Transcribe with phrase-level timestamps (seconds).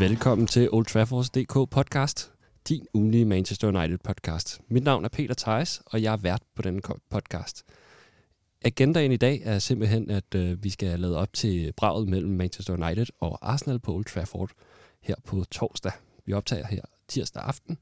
[0.00, 2.32] Velkommen til Old Trafford's DK podcast,
[2.68, 4.60] din ugenlige Manchester United podcast.
[4.68, 6.80] Mit navn er Peter Theis, og jeg er vært på denne
[7.10, 7.64] podcast.
[8.64, 12.74] Agendaen i dag er simpelthen, at øh, vi skal lade op til braget mellem Manchester
[12.74, 14.50] United og Arsenal på Old Trafford
[15.00, 15.92] her på torsdag.
[16.26, 17.78] Vi optager her tirsdag aften,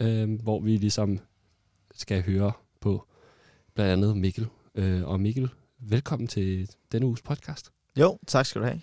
[0.00, 1.18] øh, hvor vi ligesom
[1.94, 3.06] skal høre på
[3.74, 4.46] blandt andet Mikkel.
[4.74, 5.48] Øh, og Mikkel,
[5.78, 7.70] velkommen til denne uges podcast.
[7.96, 8.80] Jo, tak skal du have.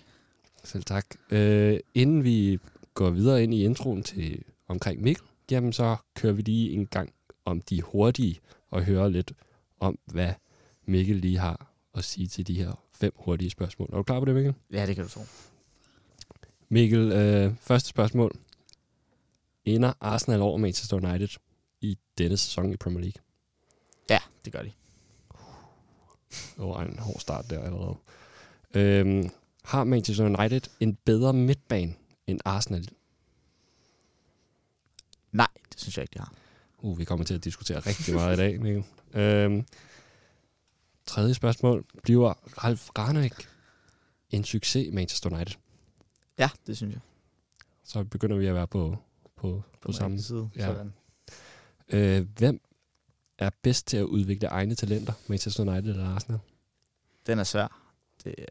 [0.66, 1.06] Selv tak.
[1.30, 2.58] Øh, inden vi
[2.94, 7.12] går videre ind i introen til omkring Mikkel, jamen så kører vi lige en gang
[7.44, 8.40] om de hurtige
[8.70, 9.32] og hører lidt
[9.80, 10.32] om, hvad
[10.86, 13.88] Mikkel lige har at sige til de her fem hurtige spørgsmål.
[13.92, 14.54] Er du klar på det, Mikkel?
[14.72, 15.20] Ja, det kan du tro.
[16.68, 18.32] Mikkel, øh, første spørgsmål.
[19.64, 21.28] Ender Arsenal over Manchester United
[21.80, 23.22] i denne sæson i Premier League?
[24.10, 24.72] Ja, det gør de.
[26.30, 27.96] Det var en hård start der allerede.
[28.74, 29.30] Øhm,
[29.66, 31.94] har Manchester United en bedre midtbane
[32.26, 32.88] end Arsenal?
[35.32, 36.32] Nej, det synes jeg ikke, de har.
[36.78, 38.84] Uh, vi kommer til at diskutere rigtig meget i dag, Mikkel.
[39.14, 39.66] Øhm,
[41.06, 41.84] tredje spørgsmål.
[42.02, 43.48] Bliver Ralf Rangnick
[44.30, 45.54] en succes i Manchester United?
[46.38, 47.00] Ja, det synes jeg.
[47.84, 48.96] Så begynder vi at være på,
[49.36, 50.18] på, på, På samme.
[50.18, 50.50] samme side.
[50.56, 50.66] Ja.
[50.66, 50.92] Sådan.
[51.88, 52.60] Øh, hvem
[53.38, 56.40] er bedst til at udvikle egne talenter, Manchester United eller Arsenal?
[57.26, 57.82] Den er svær.
[58.24, 58.44] Det, øh,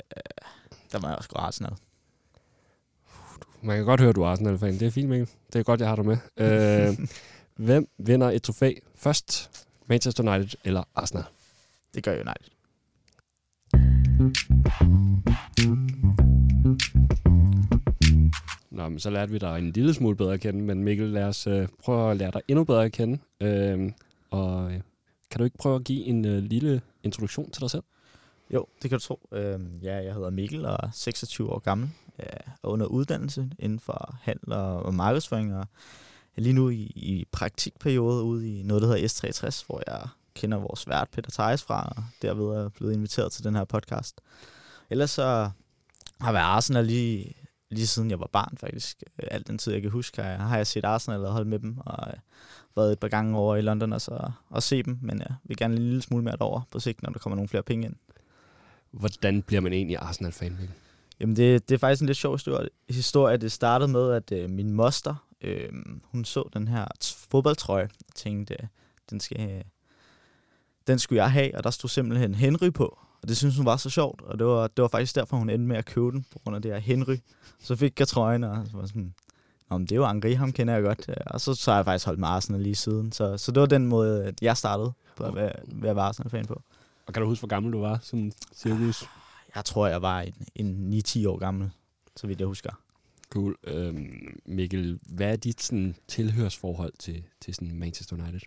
[0.91, 1.73] der må jeg også gå Arsenal.
[3.61, 4.73] Man kan godt høre, at du er Arsenal-fan.
[4.73, 5.29] Det er fint, Mikkel.
[5.53, 6.17] Det er godt, jeg har dig med.
[6.37, 7.07] Øh,
[7.67, 9.51] hvem vinder et trofæ først?
[9.87, 11.23] Manchester United eller Arsenal?
[11.93, 12.51] Det gør United.
[18.71, 21.23] Nå, men så lærte vi dig en lille smule bedre at kende, men Mikkel, lad
[21.23, 23.19] os øh, prøve at lære dig endnu bedre at kende.
[23.41, 23.91] Øh,
[24.29, 24.81] og øh,
[25.31, 27.83] kan du ikke prøve at give en øh, lille introduktion til dig selv?
[28.53, 29.27] Jo, det kan du tro.
[29.31, 31.89] Øhm, ja, jeg hedder Mikkel og er 26 år gammel.
[32.61, 35.55] og under uddannelse inden for handel og, markedsføring.
[35.55, 35.67] Og
[36.37, 40.57] er lige nu i, i praktikperiode ude i noget, der hedder S63, hvor jeg kender
[40.57, 44.21] vores vært Peter Theis fra, og derved er blevet inviteret til den her podcast.
[44.89, 45.23] Ellers så
[46.21, 47.33] har jeg været Arsenal lige,
[47.69, 49.03] lige siden jeg var barn faktisk.
[49.17, 51.59] Alt den tid, jeg kan huske, har jeg, har jeg set Arsenal og holdt med
[51.59, 52.19] dem, og øh,
[52.75, 55.57] været et par gange over i London og, så, og se dem, men jeg vil
[55.57, 57.95] gerne en lille smule mere over på sigt, når der kommer nogle flere penge ind.
[58.99, 60.57] Hvordan bliver man egentlig Arsenal-fan,
[61.19, 62.39] Jamen, det, det er faktisk en lidt sjov
[62.89, 63.37] historie.
[63.37, 65.69] Det startede med, at øh, min moster, øh,
[66.03, 68.67] hun så den her t- fodboldtrøje, og tænkte, øh,
[69.09, 69.61] den, skal, øh,
[70.87, 72.99] den skulle jeg have, og der stod simpelthen Henry på.
[73.21, 75.49] Og det synes hun var så sjovt, og det var, det var faktisk derfor, hun
[75.49, 77.17] endte med at købe den, på grund af det her Henry.
[77.59, 79.13] Så fik jeg trøjen, og så var sådan,
[79.69, 81.09] Nå, men det er jo Angri, ham kender jeg godt.
[81.09, 83.11] Og så, så har jeg faktisk holdt med Arsenal lige siden.
[83.11, 86.61] Så, så det var den måde, jeg startede på at være, være Arsenal-fan på.
[87.05, 89.03] Og kan du huske, hvor gammel du var, sådan cirkus?
[89.55, 91.71] Jeg tror, jeg var en, en 9-10 år gammel,
[92.15, 92.71] så vidt jeg husker.
[93.29, 93.55] Cool.
[93.63, 98.39] Øhm, Mikkel, hvad er dit sådan, tilhørsforhold til, til sådan Manchester United?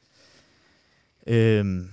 [1.27, 1.91] Øhm,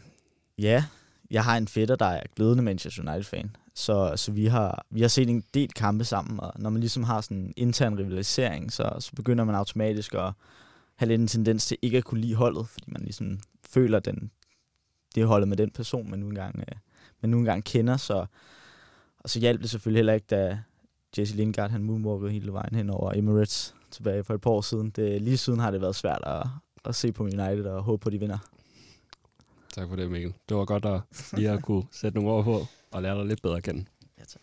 [0.58, 0.86] ja,
[1.32, 3.56] jeg har en fætter, der er glødende Manchester United-fan.
[3.74, 7.04] Så, så vi, har, vi har set en del kampe sammen, og når man ligesom
[7.04, 10.32] har sådan en intern rivalisering, så, så begynder man automatisk at
[10.96, 13.40] have lidt en tendens til ikke at kunne lide holdet, fordi man ligesom
[13.70, 14.32] føler den,
[15.16, 16.76] det holdet med den person, man nu engang, øh,
[17.22, 17.98] man nu engang kender.
[17.98, 18.26] Så,
[19.20, 20.60] og så hjalp det selvfølgelig heller ikke, da
[21.18, 24.90] Jesse Lingard han moonwalkede hele vejen hen over Emirates tilbage for et par år siden.
[24.90, 26.48] Det, lige siden har det været svært at,
[26.86, 28.38] at se på United og håbe på, at de vinder.
[29.74, 30.34] Tak for det, Mikkel.
[30.50, 31.02] Det var godt at
[31.38, 33.86] lige at kunne sætte nogle ord på og lære dig lidt bedre at kende.
[34.20, 34.42] Ja, tak.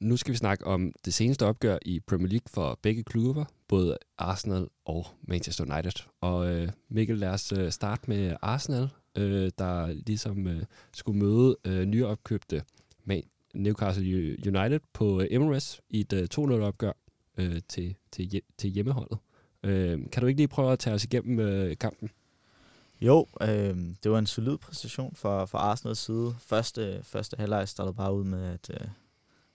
[0.00, 3.98] Nu skal vi snakke om det seneste opgør i Premier League for begge klubber, både
[4.18, 6.04] Arsenal og Manchester United.
[6.20, 10.62] Og øh, Mikkel, lad os øh, starte med Arsenal, øh, der ligesom øh,
[10.94, 12.62] skulle møde øh, nyopkøbte
[13.04, 13.22] Man
[13.54, 16.92] Newcastle United på øh, Emirates i et øh, 2-0-opgør
[17.36, 19.18] øh, til, til, hjem, til hjemmeholdet.
[19.62, 22.10] Øh, kan du ikke lige prøve at tage os igennem øh, kampen?
[23.00, 26.34] Jo, øh, det var en solid præstation for, for Arsenals side.
[26.38, 28.88] Første, første halvleg startede bare ud med, at, øh,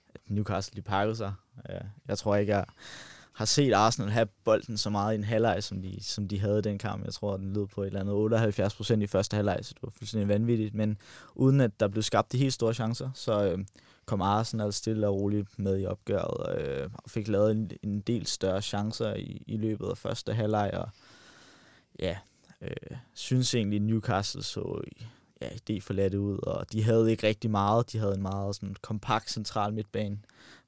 [0.10, 1.34] at Newcastle de pakkede sig.
[2.08, 2.66] Jeg tror ikke, jeg
[3.38, 6.60] har set Arsenal have bolden så meget i en halvleg, som de, som de havde
[6.60, 7.06] i den kamp.
[7.06, 9.84] Jeg tror, den lød på et eller andet 78 procent i første halvleg, så det
[9.84, 10.75] var fuldstændig vanvittigt.
[10.75, 10.98] Men
[11.36, 13.60] uden at der blev skabt de helt store chancer, så øh,
[14.06, 18.25] kom Arsenal stille og roligt med i opgøret øh, og fik lavet en, en del
[18.25, 20.72] større chancer i, i løbet af første halvleg.
[20.74, 20.89] Og
[22.00, 22.18] ja,
[22.62, 24.81] øh, synes egentlig, Newcastle så
[25.42, 27.92] ja, idé forladt ud, og de havde ikke rigtig meget.
[27.92, 30.18] De havde en meget sådan, kompakt central midtbane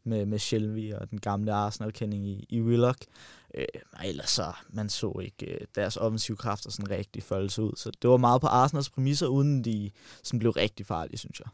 [0.09, 3.06] med, med Shelby og den gamle Arsenal-kending i, i Willock.
[3.56, 3.65] Øh,
[4.06, 7.73] ellers så, man så ikke øh, deres offensive kræfter sådan rigtig folde sig ud.
[7.75, 9.91] Så det var meget på Arsenals præmisser, uden de
[10.23, 11.47] sådan blev rigtig farlige, synes jeg.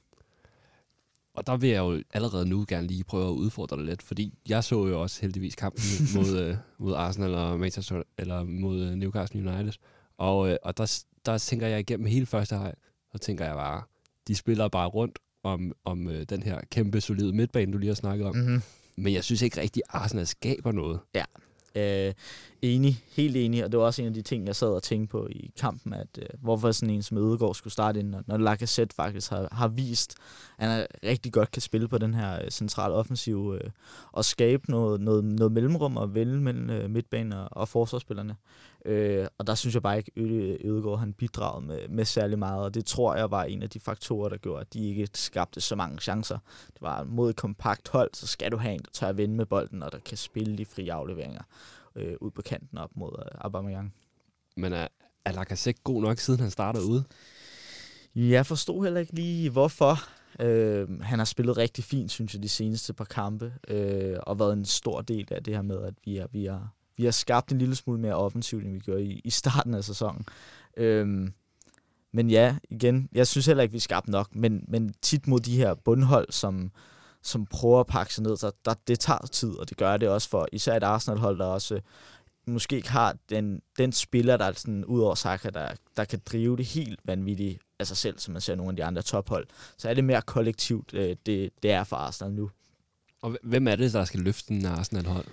[1.33, 4.33] og der vil jeg jo allerede nu gerne lige prøve at udfordre dig lidt, fordi
[4.49, 5.83] jeg så jo også heldigvis kampen
[6.15, 9.73] mod, øh, mod Arsenal og Manchester, eller mod øh, Newcastle United.
[10.17, 12.73] Og, øh, og der, der tænker jeg igennem hele første halvleg,
[13.11, 13.83] så tænker jeg bare,
[14.27, 17.95] de spiller bare rundt om, om øh, den her kæmpe, solide midtbane, du lige har
[17.95, 18.35] snakket om.
[18.35, 18.61] Mm-hmm.
[18.95, 20.99] Men jeg synes ikke rigtig, at Arsenal skaber noget.
[21.75, 22.13] Øh,
[22.61, 25.11] enig, helt enig, og det var også en af de ting, jeg sad og tænkte
[25.11, 28.37] på i kampen, at øh, hvorfor sådan en som Ødegaard skulle starte ind, når, når
[28.37, 30.15] Lacazette faktisk har, har vist,
[30.57, 33.69] at han rigtig godt kan spille på den her øh, centrale offensiv øh,
[34.11, 38.35] og skabe noget, noget, noget mellemrum og vælge mellem øh, midtbanen og, og forsvarsspillerne.
[38.85, 40.21] Øh, og der synes jeg bare ikke, at
[40.65, 43.79] Ødegaard han bidragede med, med særlig meget, og det tror jeg var en af de
[43.79, 46.37] faktorer, der gjorde, at de ikke skabte så mange chancer.
[46.67, 49.35] Det var mod et kompakt hold, så skal du have en, der tør at vende
[49.35, 51.41] med bolden, og der kan spille de frie afleveringer
[51.95, 53.93] øh, ud på kanten op mod øh, Aubameyang.
[54.57, 54.87] Men er,
[55.25, 57.03] er Lacazette god nok, siden han starter ude?
[58.15, 59.97] Jeg forstod heller ikke lige, hvorfor.
[60.39, 64.53] Øh, han har spillet rigtig fint, synes jeg, de seneste par kampe, øh, og været
[64.53, 67.51] en stor del af det her med, at vi har, vi har, vi har skabt
[67.51, 70.25] en lille smule mere offensivt, end vi gjorde i, i starten af sæsonen.
[70.77, 71.33] Øhm,
[72.11, 75.57] men ja, igen, jeg synes heller ikke, vi skabte nok, men, men tit mod de
[75.57, 76.71] her bundhold, som,
[77.21, 80.09] som prøver at pakke sig ned, så der, det tager tid, og det gør det
[80.09, 81.81] også for især et Arsenal-hold, der også øh,
[82.47, 86.21] måske ikke har den, den spiller, der er sådan, ud over Saka, der, der kan
[86.25, 89.47] drive det helt vanvittigt af sig selv, som man ser nogle af de andre tophold.
[89.77, 92.51] Så er det mere kollektivt, øh, det, det er for Arsenal nu.
[93.21, 95.25] Og hvem er det, der skal løfte den Arsenal-hold?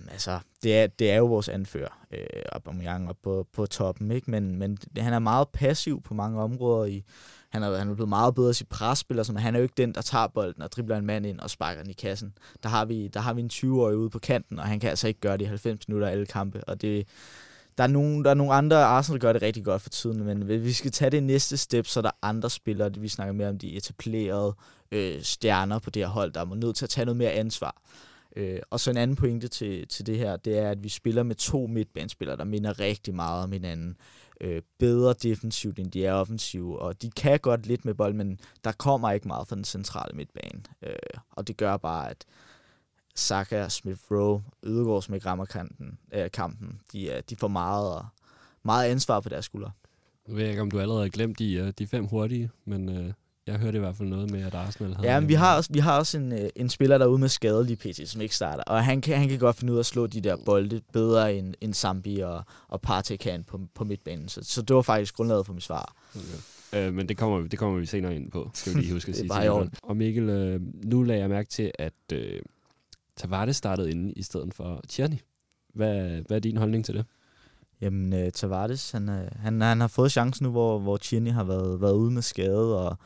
[0.00, 4.10] Jamen, altså, det er, det er jo vores anfører, øh, Aubameyang op på, på toppen,
[4.10, 4.30] ikke?
[4.30, 6.84] Men, men han er meget passiv på mange områder.
[6.84, 7.04] I,
[7.48, 9.74] han, er, han er blevet meget bedre i sit presspiller, så han er jo ikke
[9.76, 12.32] den, der tager bolden og dribler en mand ind og sparker den i kassen.
[12.62, 15.08] Der har vi, der har vi en 20-årig ude på kanten, og han kan altså
[15.08, 17.08] ikke gøre det i 90 minutter af alle kampe, og det,
[17.78, 20.42] der er, nogle, der er nogle andre, Arsenal gør det rigtig godt for tiden, men
[20.42, 23.48] hvis vi skal tage det næste step, så er der andre spillere, vi snakker mere
[23.48, 24.54] om de etablerede
[24.92, 27.76] øh, stjerner på det her hold, der er nødt til at tage noget mere ansvar.
[28.38, 31.22] Øh, og så en anden pointe til, til det her, det er, at vi spiller
[31.22, 33.96] med to midtbanespillere, der minder rigtig meget om hinanden.
[34.40, 38.40] Øh, bedre defensivt, end de er offensive, og de kan godt lidt med bold, men
[38.64, 40.62] der kommer ikke meget fra den centrale midtbane.
[40.82, 42.24] Øh, og det gør bare, at
[43.14, 48.06] Saka, Smith Rowe, Ødegaard, som ikke rammer kanten, øh, kampen, de, de får meget,
[48.62, 49.70] meget ansvar på deres skuldre.
[50.28, 53.12] Nu ved ikke, om du allerede har glemt de, øh, de fem hurtige, men øh,
[53.48, 55.12] jeg hørte i hvert fald noget med, at Arsenal havde...
[55.12, 57.64] Ja, men vi har også, vi har også en, øh, en spiller derude med skade
[57.64, 58.62] lige pt, som ikke starter.
[58.62, 61.34] Og han kan, han kan godt finde ud af at slå de der bolde bedre
[61.34, 64.28] end, end Zambi og, og Partey kan på, på midtbanen.
[64.28, 65.94] Så, så det var faktisk grundlaget for mit svar.
[66.14, 66.86] Okay.
[66.86, 69.16] Øh, men det kommer, det kommer vi senere ind på, skal vi lige huske at
[69.18, 69.28] sige.
[69.28, 72.40] bare Og Mikkel, øh, nu lagde jeg mærke til, at øh,
[73.16, 75.16] Tavares startede inde i stedet for Tierney.
[75.74, 77.04] Hvad, hvad er din holdning til det?
[77.80, 81.44] Jamen, uh, Tavares, han, uh, han, han har fået chancen nu, hvor, hvor Tierney har
[81.44, 82.98] været, været ude med skade, og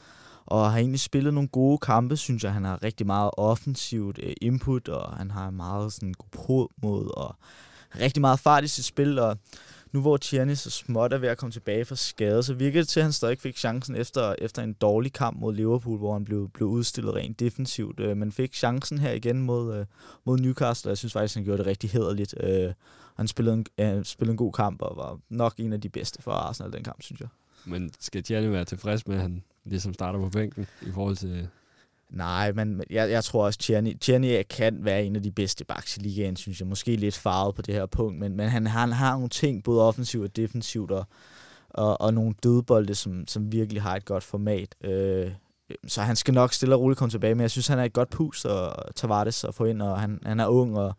[0.53, 2.53] og har egentlig spillet nogle gode kampe, synes jeg.
[2.53, 7.37] Han har rigtig meget offensivt øh, input, og han har meget sådan god mod og
[8.01, 9.39] rigtig meget fart i sit spil, og
[9.93, 12.89] nu hvor Tierney så småt er ved at komme tilbage fra skade, så virker det
[12.89, 16.25] til, at han stadig fik chancen efter, efter en dårlig kamp mod Liverpool, hvor han
[16.25, 18.01] blev, blev udstillet rent defensivt.
[18.01, 19.87] Øh, men fik chancen her igen mod, øh,
[20.25, 22.35] mod Newcastle, og jeg synes faktisk, han gjorde det rigtig hederligt.
[22.41, 22.73] Øh,
[23.17, 26.23] han spillede en, øh, spillede en god kamp, og var nok en af de bedste
[26.23, 27.29] for Arsenal den kamp, synes jeg.
[27.65, 31.49] Men skal Tjerni være tilfreds med, at han ligesom starter på bænken i forhold til...
[32.11, 35.97] Nej, men jeg, jeg tror også, Tierney, Tierney kan være en af de bedste backs
[35.97, 36.69] i ligaen, synes jeg.
[36.69, 39.83] Måske lidt farvet på det her punkt, men, men han, han har nogle ting, både
[39.83, 41.07] offensivt og defensivt, og,
[41.69, 44.75] og, og nogle dødbolde, som, som virkelig har et godt format.
[44.81, 45.33] Øh,
[45.87, 47.93] så han skal nok stille og roligt komme tilbage, men jeg synes, han er et
[47.93, 50.95] godt pus og Tavares at få ind, og han, han er ung og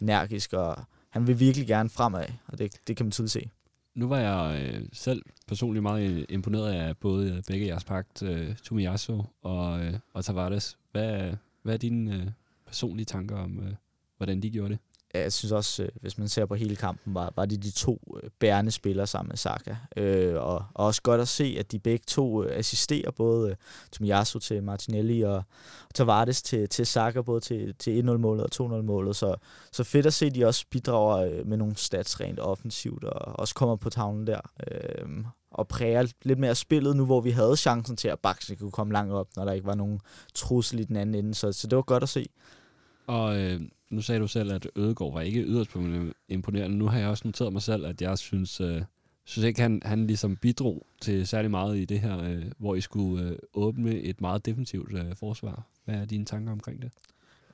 [0.00, 0.76] energisk, og
[1.10, 3.50] han vil virkelig gerne fremad, og det, det kan man tydeligt se
[3.94, 8.22] nu var jeg øh, selv personligt meget øh, imponeret af både øh, begge jeres pagt,
[8.22, 10.78] øh, Tomiyasu og, øh, og Tavares.
[10.92, 12.26] Hvad, hvad er dine øh,
[12.66, 13.74] personlige tanker om, øh,
[14.16, 14.78] hvordan de gjorde det?
[15.14, 18.18] Jeg synes også, øh, hvis man ser på hele kampen, var, var det de to
[18.22, 19.76] øh, bærende spillere sammen med Saka.
[19.96, 23.56] Øh, og, og også godt at se, at de begge to øh, assisterer, både øh,
[23.92, 25.34] Tomiyasu til Martinelli og,
[25.88, 29.16] og Tavares til, til Saka, både til, til 1-0-målet og 2-0-målet.
[29.16, 29.36] Så,
[29.72, 33.54] så fedt at se, at de også bidrager med nogle stats rent offensivt, og også
[33.54, 34.40] kommer på tavlen der.
[34.70, 38.70] Øh, og præger lidt mere spillet nu, hvor vi havde chancen til, at Baksen kunne
[38.70, 40.00] komme langt op, når der ikke var nogen
[40.34, 41.34] trussel i den anden ende.
[41.34, 42.26] Så, så det var godt at se.
[43.06, 45.70] Og øh, nu sagde du selv, at Ødegaard var ikke yderst
[46.28, 46.76] imponerende.
[46.76, 48.82] Nu har jeg også noteret mig selv, at jeg synes, øh,
[49.24, 52.80] synes ikke, han, han ligesom bidrog til særlig meget i det her, øh, hvor I
[52.80, 55.66] skulle øh, åbne et meget defensivt øh, forsvar.
[55.84, 56.90] Hvad er dine tanker omkring det?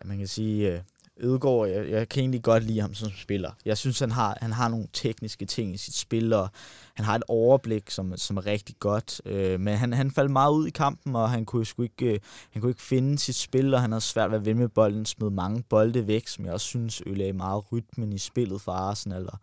[0.02, 0.80] Ja, man kan sige, øh,
[1.20, 3.50] Ødegaard, jeg, jeg kan egentlig godt lide ham som spiller.
[3.64, 6.48] Jeg synes, han har, han har nogle tekniske ting i sit spil, og
[6.94, 9.20] han har et overblik, som, som er rigtig godt.
[9.24, 12.20] Øh, men han, han faldt meget ud i kampen, og han kunne, sgu ikke, øh,
[12.50, 15.06] han kunne ikke finde sit spil, og han havde svært ved at vinde med bolden,
[15.06, 19.26] smed mange bolde væk, som jeg også synes ødelagde meget rytmen i spillet for Arsenal.
[19.26, 19.38] Og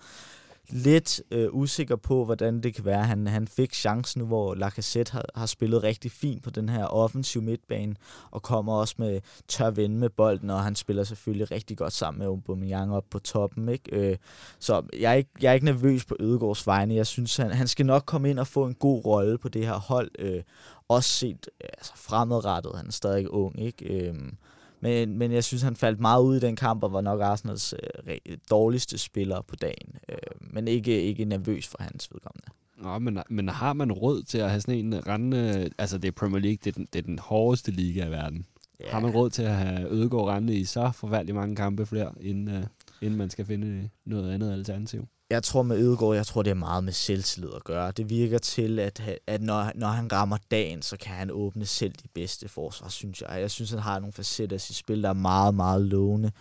[0.70, 3.04] lidt øh, usikker på, hvordan det kan være.
[3.04, 6.86] Han, han fik chancen nu, hvor Lacazette har, har spillet rigtig fint på den her
[6.86, 7.96] offensiv midtbane,
[8.32, 12.20] og kommer også med tør vende med bolden, og han spiller selvfølgelig rigtig godt sammen
[12.20, 13.70] med Aubameyang op på toppen.
[13.70, 14.12] Ikke?
[14.12, 14.18] Øh,
[14.60, 16.96] så jeg er, ikke, jeg er ikke nervøs på Ødegårds vegne.
[16.96, 19.66] Jeg synes, han, han skal nok komme ind og få en god rolle på det
[19.66, 20.12] her hold.
[20.20, 20.44] Øh,
[20.88, 22.72] også set øh, altså fremadrettet.
[22.76, 23.62] Han er stadig ung.
[23.62, 23.86] Ikke?
[23.86, 24.16] Øh,
[24.86, 27.74] men, men jeg synes, han faldt meget ud i den kamp, og var nok Arsenals
[28.08, 28.18] øh,
[28.50, 29.96] dårligste spiller på dagen.
[30.10, 32.48] Øh, men ikke, ikke nervøs for hans vedkommende.
[32.78, 35.70] Nå, men, men har man råd til at have sådan en rendende...
[35.78, 38.46] Altså, det er Premier League, det er den, det er den hårdeste liga i verden.
[38.82, 38.94] Yeah.
[38.94, 42.58] Har man råd til at have Ødegård rendende i så forfærdeligt mange kampe flere, inden,
[42.58, 42.64] uh,
[43.02, 45.08] inden man skal finde noget andet alternativ?
[45.30, 47.92] Jeg tror med Ødegaard, jeg tror, det er meget med selvtillid at gøre.
[47.92, 51.94] Det virker til, at, at når, når han rammer dagen, så kan han åbne selv
[51.94, 53.42] de bedste forsvar, synes jeg.
[53.42, 56.32] Jeg synes, han har nogle facetter i sit spil, der er meget, meget lovende.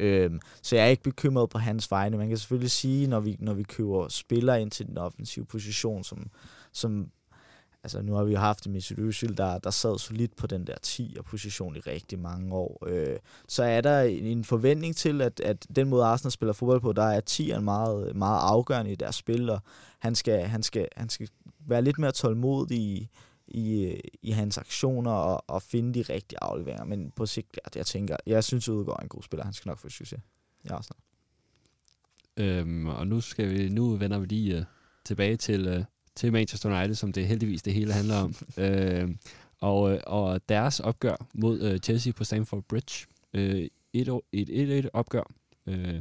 [0.00, 2.18] Øhm, så jeg er ikke bekymret på hans vegne.
[2.18, 6.04] Man kan selvfølgelig sige, når vi, når vi køber spillere ind til den offensive position,
[6.04, 6.30] som,
[6.72, 7.10] som
[7.82, 10.66] altså nu har vi jo haft en Mesut Özil, der, der sad solidt på den
[10.66, 12.84] der 10'er position i rigtig mange år.
[12.86, 13.18] Øh,
[13.48, 17.02] så er der en, forventning til, at, at den måde Arsenal spiller fodbold på, der
[17.02, 19.60] er 10'eren meget, meget afgørende i deres spil, og
[19.98, 21.28] han skal, han skal, han skal
[21.66, 23.08] være lidt mere tålmodig i,
[23.48, 26.84] i, i hans aktioner og, og finde de rigtige afleveringer.
[26.84, 29.44] Men på sigt, ja, jeg tænker, jeg synes, Udgaard er en god spiller.
[29.44, 30.20] Han skal nok få succes
[30.64, 31.00] i Arsenal.
[32.36, 34.64] Øhm, og nu skal vi nu vender vi lige øh,
[35.04, 35.84] tilbage til øh,
[36.18, 38.34] til Manchester United, som det heldigvis det hele handler om.
[38.64, 39.08] øh,
[39.60, 43.06] og, øh, og deres opgør mod øh, Chelsea på Stamford Bridge.
[43.34, 45.32] Øh, et, et, et, et opgør.
[45.66, 46.00] Øh,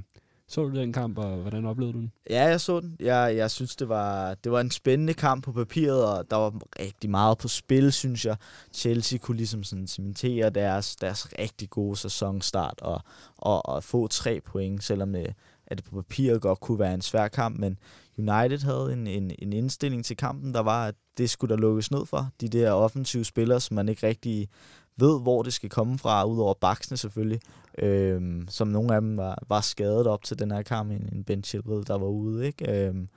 [0.50, 2.12] så du den kamp, og hvordan oplevede du den?
[2.30, 2.96] Ja, jeg så den.
[3.00, 6.54] Jeg, jeg synes, det var, det var en spændende kamp på papiret, og der var
[6.80, 8.36] rigtig meget på spil, synes jeg.
[8.74, 13.02] Chelsea kunne ligesom sådan cementere deres, deres rigtig gode sæsonstart og,
[13.38, 15.34] og, og få tre point, selvom det,
[15.68, 17.80] at det på papiret godt kunne være en svær kamp, men
[18.18, 21.92] United havde en, en, en indstilling til kampen, der var, at det skulle der lukkes
[21.92, 22.30] ned for.
[22.42, 24.50] De der offensive spillere, som man ikke rigtig
[24.98, 27.40] ved, hvor det skal komme fra, udover baksene selvfølgelig,
[27.78, 31.24] øhm, som nogle af dem var, var skadet op til den her kamp, en, en
[31.24, 32.48] Ben Chilwell, der var ude.
[32.48, 32.88] Ikke?
[32.88, 33.10] Øhm,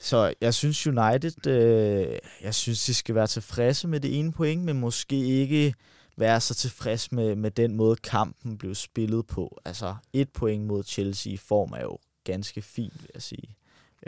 [0.00, 4.64] så jeg synes United, øh, jeg synes, de skal være tilfredse med det ene point,
[4.64, 5.74] men måske ikke
[6.16, 9.60] være så tilfreds med, med den måde, kampen blev spillet på.
[9.64, 13.56] Altså, et point mod Chelsea i form er jo ganske fint, vil jeg sige.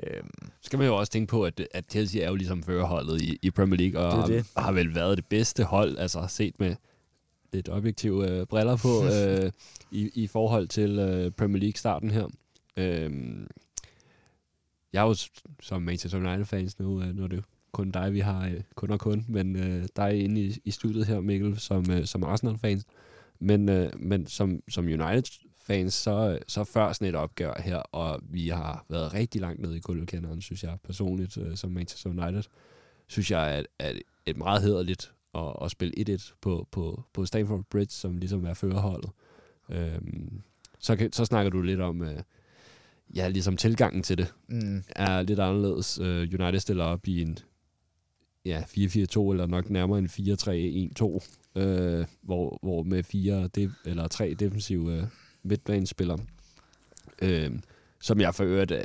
[0.03, 0.51] Øhm.
[0.61, 3.51] Skal man jo også tænke på, at, at Chelsea er jo ligesom førerholdet i, i
[3.51, 4.47] Premier League, og det det.
[4.57, 6.77] Har, har vel været det bedste hold, altså set med
[7.53, 9.53] lidt objektive øh, briller på, øh,
[9.91, 12.29] i, i forhold til øh, Premier League-starten her.
[12.77, 13.49] Øhm.
[14.93, 15.15] Jeg er jo
[15.63, 17.45] som Manchester United-fans nu, øh, nu er det
[17.79, 21.07] kun dig, vi har øh, kun og kun, men øh, dig inde i, i studiet
[21.07, 22.85] her, Mikkel, som, øh, som Arsenal-fans.
[23.39, 28.49] Men, øh, men som, som United-fans, så, så før sådan et opgør her, og vi
[28.49, 32.43] har været rigtig langt nede i gulvkenderen, synes jeg personligt, øh, som Manchester United,
[33.07, 37.65] synes jeg, at, at et meget hederligt at, at spille 1-1 på, på, på Stamford
[37.71, 39.11] Bridge, som ligesom er førerholdet.
[39.71, 40.43] Øhm,
[40.79, 42.21] så, så snakker du lidt om, øh,
[43.15, 44.83] ja, ligesom tilgangen til det mm.
[44.97, 46.01] er lidt anderledes.
[46.01, 47.39] Uh, United stiller op i en
[48.45, 54.35] ja, 4-4-2, eller nok nærmere en 4-3-1-2, øh, hvor, hvor med fire de, eller tre
[54.35, 55.05] defensive øh,
[55.43, 56.19] midtbanespillere,
[57.23, 57.51] øh,
[58.01, 58.85] som jeg for øvrigt, øh,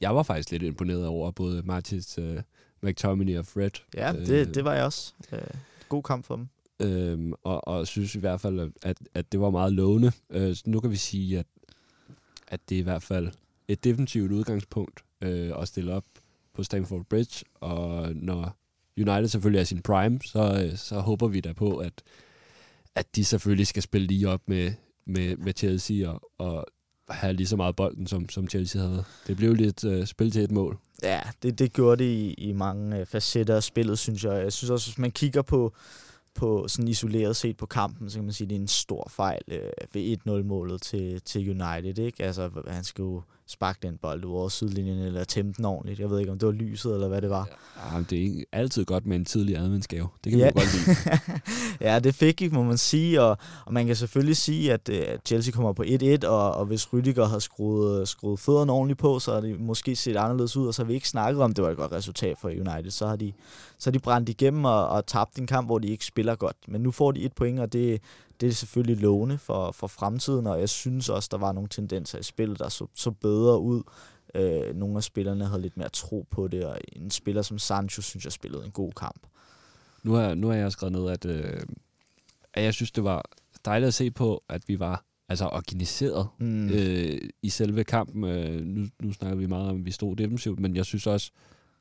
[0.00, 2.42] jeg var faktisk lidt imponeret over, både Martins, øh,
[2.82, 3.70] McTominay og Fred.
[3.94, 5.12] Ja, det, øh, det var jeg også.
[5.32, 5.40] Øh,
[5.88, 6.48] god kamp for dem.
[6.80, 10.12] Øh, og, og synes i hvert fald, at, at det var meget lovende.
[10.30, 11.46] Øh, så nu kan vi sige, at,
[12.48, 13.28] at det er i hvert fald
[13.68, 16.04] et defensivt udgangspunkt øh, at stille op
[16.58, 18.56] på Stamford Bridge, og når
[18.96, 21.92] United selvfølgelig er sin prime, så, øh, så håber vi da på, at,
[22.94, 24.72] at de selvfølgelig skal spille lige op med,
[25.06, 26.66] med, med Chelsea og, og
[27.08, 29.04] have lige så meget bolden, som, som Chelsea havde.
[29.26, 30.78] Det blev lidt øh, spil til et mål.
[31.02, 34.42] Ja, det, det gjorde det i, i mange øh, facetter af spillet, synes jeg.
[34.42, 35.74] Jeg synes også, hvis man kigger på,
[36.34, 39.08] på sådan isoleret set på kampen, så kan man sige, at det er en stor
[39.10, 41.98] fejl øh, ved 1-0-målet til, til United.
[41.98, 42.24] Ikke?
[42.24, 46.00] Altså, han skal jo sparke den bold ud over sidelinjen, eller tæmme den ordentligt.
[46.00, 47.48] Jeg ved ikke, om det var lyset, eller hvad det var.
[47.92, 50.08] Ja, det er altid godt med en tidlig adventsgave.
[50.24, 50.44] Det kan ja.
[50.44, 50.96] man godt lide.
[51.90, 54.96] ja, det fik ikke, må man sige, og, og man kan selvfølgelig sige, at uh,
[55.24, 59.34] Chelsea kommer på 1-1, og, og hvis Rydiger har skruet, skruet fødderne ordentligt på, så
[59.34, 61.70] har det måske set anderledes ud, og så har vi ikke snakket om, det var
[61.70, 62.90] et godt resultat for United.
[62.90, 63.32] Så har de,
[63.78, 66.56] så har de brændt igennem og, og tabt en kamp, hvor de ikke spiller godt.
[66.68, 68.00] Men nu får de et point, og det,
[68.40, 72.18] det er selvfølgelig lovende for, for fremtiden, og jeg synes også, der var nogle tendenser
[72.18, 73.82] i spillet, der så, så bedre ud.
[74.34, 78.02] Øh, nogle af spillerne havde lidt mere tro på det, og en spiller som Sancho,
[78.02, 79.26] synes jeg, spillede en god kamp.
[80.02, 81.60] Nu har, nu har jeg skrevet ned, at, øh,
[82.54, 83.24] at jeg synes, det var
[83.64, 86.68] dejligt at se på, at vi var altså organiseret mm.
[86.68, 88.24] øh, i selve kampen.
[88.24, 91.30] Øh, nu, nu snakker vi meget om, at vi stod defensivt, men jeg synes også,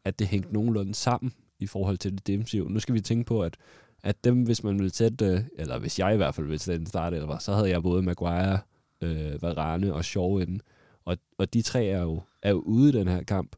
[0.05, 2.69] at det hængte nogenlunde sammen i forhold til det defensive.
[2.69, 3.57] Nu skal vi tænke på, at
[4.03, 6.81] at dem, hvis man ville sætte, øh, eller hvis jeg i hvert fald ville sætte
[6.81, 8.59] en start, eller så havde jeg både Maguire,
[9.01, 10.61] øh, Varane og Shaw inden.
[11.05, 13.55] Og, og de tre er jo, er jo ude i den her kamp.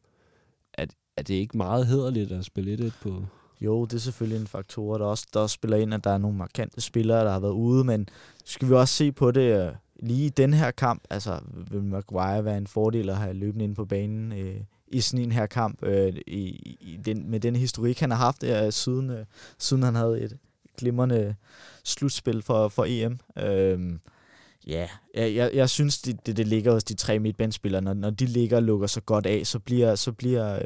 [0.74, 3.24] Er, er det ikke meget hederligt at spille 1 på?
[3.60, 6.18] Jo, det er selvfølgelig en faktor, der også, der også spiller ind, at der er
[6.18, 8.08] nogle markante spillere, der har været ude, men
[8.44, 11.02] skal vi også se på det øh, lige i den her kamp.
[11.10, 15.24] Altså, vil Maguire være en fordel at have løbende ind på banen øh, i sådan
[15.24, 19.10] en her kamp, øh, i, i den, med den historik, han har haft øh, siden,
[19.10, 19.24] øh,
[19.58, 20.38] siden han havde et
[20.78, 21.34] glimrende
[21.84, 23.18] slutspil for, for EM.
[23.38, 23.98] Øh,
[24.66, 27.82] Ja, jeg, jeg, jeg synes, det, det, det ligger hos de tre midtbanespillere.
[27.82, 30.64] Når, når de ligger og lukker så godt af, så bliver, så bliver øh,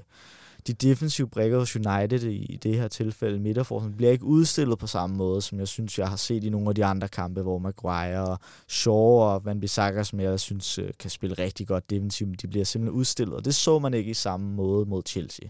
[0.67, 4.87] de defensive brækker hos United i, i det her tilfælde, midterforsvaret, bliver ikke udstillet på
[4.87, 7.59] samme måde, som jeg synes, jeg har set i nogle af de andre kampe, hvor
[7.59, 12.43] Maguire og Shaw og Van Bissaka, som jeg synes øh, kan spille rigtig godt defensivt,
[12.43, 15.49] de bliver simpelthen udstillet, og det så man ikke i samme måde mod Chelsea.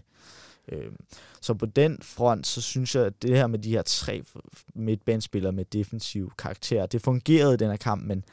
[0.71, 0.91] Øh,
[1.41, 4.23] så på den front, så synes jeg, at det her med de her tre
[4.75, 8.23] midtbanespillere med defensiv karakter, det fungerede i den her kamp, men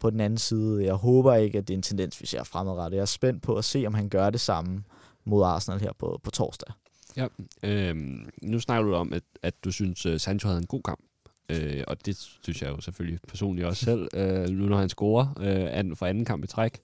[0.00, 2.96] på den anden side, jeg håber ikke, at det er en tendens, vi ser fremadrettet.
[2.96, 4.82] Jeg er spændt på at se, om han gør det samme
[5.28, 6.72] mod Arsenal her på, på torsdag.
[7.16, 7.26] Ja,
[7.62, 7.96] øh,
[8.42, 11.00] nu snakker du om, at, at du synes, uh, Sancho havde en god kamp.
[11.50, 15.26] Øh, og det synes jeg jo selvfølgelig personligt også selv, øh, nu når han scorer
[15.40, 16.78] øh, for anden kamp i træk.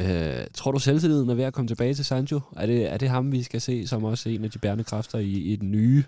[0.00, 2.40] Øh, tror du selvtilliden er ved at komme tilbage til Sancho?
[2.56, 5.18] Er det, er det ham, vi skal se som også en af de bærende kræfter
[5.18, 6.04] i, i den nye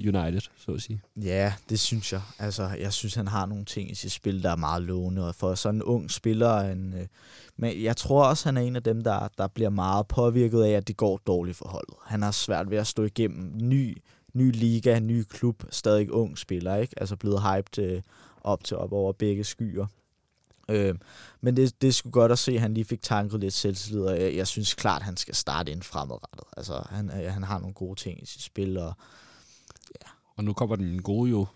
[0.00, 1.00] United, så at sige.
[1.16, 2.20] Ja, det synes jeg.
[2.38, 5.34] Altså, jeg synes, han har nogle ting i sit spil, der er meget lovende, og
[5.34, 7.06] for sådan en ung spiller, en, øh,
[7.56, 10.70] men jeg tror også, han er en af dem, der, der bliver meget påvirket af,
[10.70, 11.94] at det går dårligt for holdet.
[12.06, 13.96] Han har svært ved at stå igennem ny,
[14.32, 16.94] ny liga, ny klub, stadig ung spiller, ikke?
[16.96, 18.02] Altså blevet hyped øh,
[18.40, 19.86] op til op over begge skyer.
[20.68, 20.94] Øh,
[21.40, 24.20] men det, det skulle godt at se, at han lige fik tanket lidt selvtillid, og
[24.20, 26.44] jeg, jeg synes klart, at han skal starte ind fremadrettet.
[26.56, 28.94] Altså, han, øh, han har nogle gode ting i sit spil, og.
[30.36, 31.46] Og nu kommer den gode jo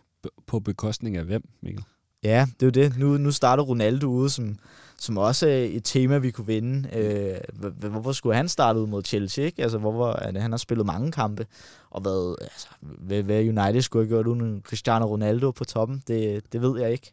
[0.46, 1.84] på bekostning af hvem, Mikkel?
[2.22, 2.98] Ja, det er jo det.
[2.98, 4.58] Nu, nu starter Ronaldo ude, som,
[4.98, 6.88] som også er et tema, vi kunne vinde.
[6.98, 9.44] Øh, hvorfor skulle han starte ud mod Chelsea?
[9.44, 9.62] Ikke?
[9.62, 11.46] Altså, hvorfor, han har spillet mange kampe,
[11.90, 16.52] og hvad, altså, hvad, hvad United skulle have gjort uden Cristiano Ronaldo på toppen, det,
[16.52, 17.12] det ved jeg ikke.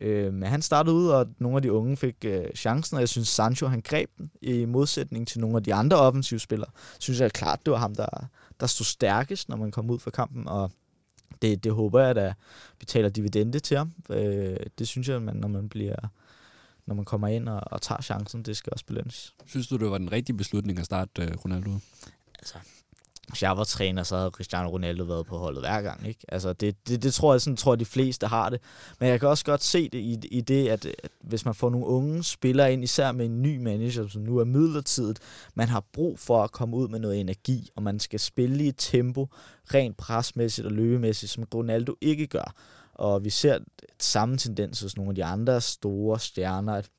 [0.00, 3.08] Øh, men han startede ud, og nogle af de unge fik øh, chancen, og jeg
[3.08, 6.70] synes, Sancho han greb den i modsætning til nogle af de andre offensivspillere.
[6.98, 8.26] Synes jeg klart, det var ham, der,
[8.60, 10.70] der stod stærkest, når man kom ud fra kampen, og
[11.42, 12.34] det, det håber jeg, at
[12.80, 13.92] vi taler dividende til ham.
[14.10, 15.96] Øh, det synes jeg, man, når man bliver
[16.86, 19.34] når man kommer ind og, og tager chancen, det skal også belønnes.
[19.46, 21.70] Synes du, det var den rigtige beslutning at starte uh, Ronaldo?
[22.38, 22.54] Altså,
[23.28, 26.08] hvis jeg var træner, så havde Cristiano Ronaldo været på holdet hver gang.
[26.08, 26.20] Ikke?
[26.28, 28.60] Altså, det, det, det tror jeg, sådan tror jeg, de fleste har det.
[29.00, 31.70] Men jeg kan også godt se det i, i det, at, at hvis man får
[31.70, 35.18] nogle unge spillere ind, især med en ny manager, som nu er midlertidigt,
[35.54, 38.68] man har brug for at komme ud med noget energi, og man skal spille i
[38.68, 39.28] et tempo,
[39.74, 42.54] rent presmæssigt og løbemæssigt, som Ronaldo ikke gør.
[42.94, 43.58] Og vi ser
[44.00, 46.90] samme tendens hos nogle af de andre store stjerner, at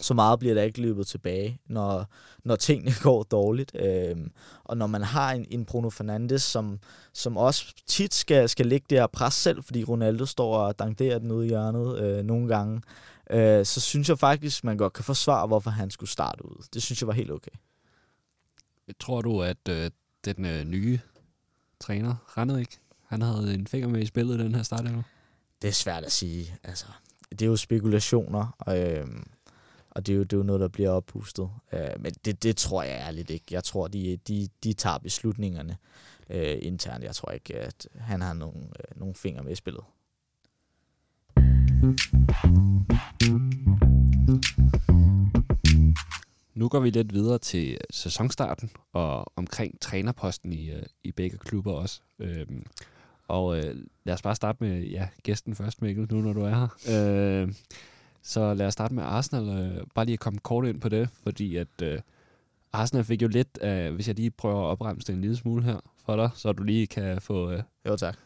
[0.00, 2.06] så meget bliver der ikke løbet tilbage, når,
[2.44, 3.72] når tingene går dårligt.
[3.74, 4.30] Øhm,
[4.64, 6.78] og når man har en, en Bruno Fernandes, som,
[7.12, 11.30] som også tit skal, skal det her pres selv, fordi Ronaldo står og danderer den
[11.30, 12.82] ude i hjørnet øh, nogle gange,
[13.30, 16.66] øh, så synes jeg faktisk, man godt kan forsvare, hvorfor han skulle starte ud.
[16.74, 17.52] Det synes jeg var helt okay.
[19.00, 19.90] Tror du, at øh,
[20.24, 21.00] den øh, nye
[21.80, 25.04] træner, Randerik, han havde en finger med i spillet i den her start nu?
[25.62, 26.56] Det er svært at sige.
[26.64, 26.86] Altså,
[27.30, 28.56] det er jo spekulationer.
[28.68, 29.06] Øh,
[29.96, 31.50] og det er jo, det er jo noget, der bliver oppustet.
[31.72, 33.44] Øh, men det, det tror jeg ærligt ikke.
[33.50, 35.76] Jeg tror, de, de, de tager beslutningerne
[36.30, 37.04] øh, internt.
[37.04, 39.84] Jeg tror ikke, at han har nogen, øh, nogen fingre med i spillet.
[46.54, 51.72] Nu går vi lidt videre til sæsonstarten og omkring trænerposten i, øh, i begge klubber
[51.72, 52.00] også.
[52.18, 52.66] Øhm,
[53.28, 56.54] og øh, lad os bare starte med ja, gæsten først, Mikkel, nu når du er
[56.54, 57.42] her.
[57.42, 57.54] Øh,
[58.26, 59.48] Så lad os starte med Arsenal.
[59.48, 62.00] Øh, bare lige at komme kort ind på det, fordi at øh,
[62.72, 65.62] Arsenal fik jo lidt, øh, hvis jeg lige prøver at opremse det en lille smule
[65.62, 68.16] her for dig, så du lige kan få, øh, Jo, tak.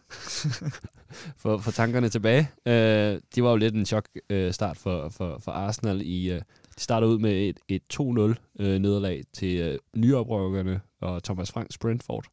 [1.42, 2.50] få, få tankerne tilbage.
[2.66, 6.02] Øh, det var jo lidt en chok øh, start for, for, for Arsenal.
[6.04, 6.42] i øh,
[6.76, 11.78] De startede ud med et, et 2-0 øh, nederlag til øh, nyoprøverne og Thomas Franks
[11.78, 12.24] Brentford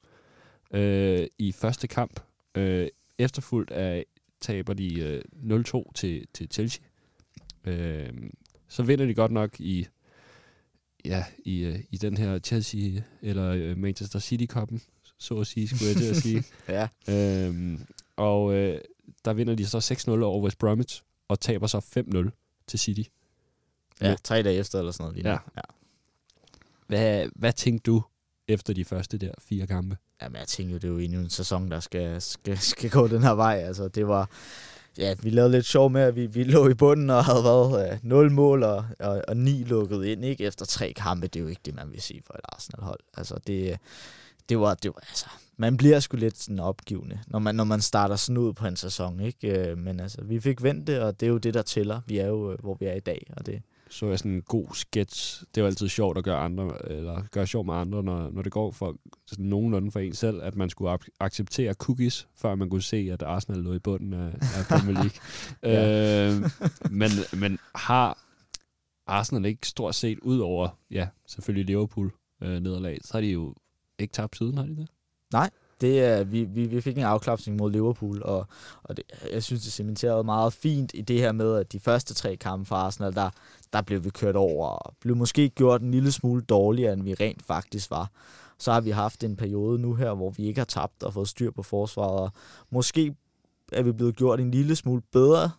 [0.73, 2.19] øh, i første kamp.
[2.56, 4.06] Øh, efterfulgt af
[4.41, 5.21] taber de øh,
[5.63, 6.84] 0-2 til, til Chelsea.
[7.67, 8.13] Øh,
[8.67, 9.88] så vinder de godt nok i
[11.06, 14.82] ja, i, øh, i den her Chelsea eller øh, Manchester City-koppen,
[15.17, 16.43] så at sige, skulle jeg til at sige.
[16.67, 16.88] Ja.
[17.10, 18.82] Øhm, og øh,
[19.25, 21.77] der vinder de så 6-0 over West Bromwich, og taber så
[22.27, 23.03] 5-0 til City.
[24.01, 25.15] Ja, tre dage efter eller sådan noget.
[25.15, 25.38] Lige Ja.
[25.56, 25.62] ja.
[26.88, 28.03] Hvad, hvad tænkte du
[28.47, 29.97] efter de første der fire kampe?
[30.21, 33.08] Jamen, jeg tænker jo, det er jo endnu en sæson, der skal, skal, skal gå
[33.08, 33.56] den her vej.
[33.56, 34.30] Altså, det var...
[34.98, 37.92] Ja, vi lavede lidt sjov med, at vi, vi lå i bunden og havde været
[37.94, 40.44] øh, 0 mål og, og, og 9 lukket ind, ikke?
[40.44, 43.00] Efter tre kampe, det er jo ikke det, man vil sige for et Arsenal-hold.
[43.18, 43.78] Altså, det,
[44.50, 45.26] det var, det var, altså,
[45.58, 48.76] man bliver sgu lidt sådan opgivende, når man, når man starter sådan ud på en
[48.76, 49.70] sæson, ikke?
[49.70, 52.02] Øh, men altså, vi fik vendt det, og det er jo det, der tæller.
[52.08, 54.41] Vi er jo, øh, hvor vi er i dag, og det, så jeg sådan en
[54.41, 55.39] god sketch.
[55.39, 58.41] Det er jo altid sjovt at gøre andre, eller gøre sjov med andre, når, når
[58.41, 58.95] det går for
[59.28, 63.10] sådan nogenlunde for en selv, at man skulle ac- acceptere cookies, før man kunne se,
[63.12, 65.19] at Arsenal lå i bunden af, af Premier League.
[65.63, 66.30] Ja.
[66.34, 66.50] øh,
[66.91, 68.17] men, men har
[69.08, 72.12] Arsenal ikke stort set ud over, ja, selvfølgelig Liverpool
[72.43, 73.56] øh, nederlag, så har de jo
[74.00, 74.88] ikke tabt siden, har de det?
[75.82, 78.47] Det er, vi, vi, vi fik en afklapsning mod Liverpool, og,
[78.84, 82.13] og det, jeg synes, det cementerede meget fint i det her med, at de første
[82.13, 83.30] tre kampe for Arsenal, der,
[83.73, 87.13] der blev vi kørt over, og blev måske gjort en lille smule dårligere, end vi
[87.13, 88.12] rent faktisk var.
[88.58, 91.27] Så har vi haft en periode nu her, hvor vi ikke har tabt og fået
[91.27, 92.32] styr på forsvaret, og
[92.69, 93.15] måske
[93.71, 95.51] er vi blevet gjort en lille smule bedre,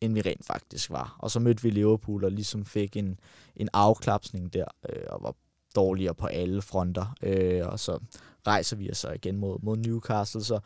[0.00, 1.16] end vi rent faktisk var.
[1.18, 3.20] Og så mødte vi Liverpool og ligesom fik en,
[3.56, 5.34] en afklapsning der, øh, og var
[5.76, 7.14] dårligere på alle fronter.
[7.22, 7.98] Øh, og så
[8.46, 10.44] rejser vi os så igen mod, mod Newcastle.
[10.44, 10.60] Så,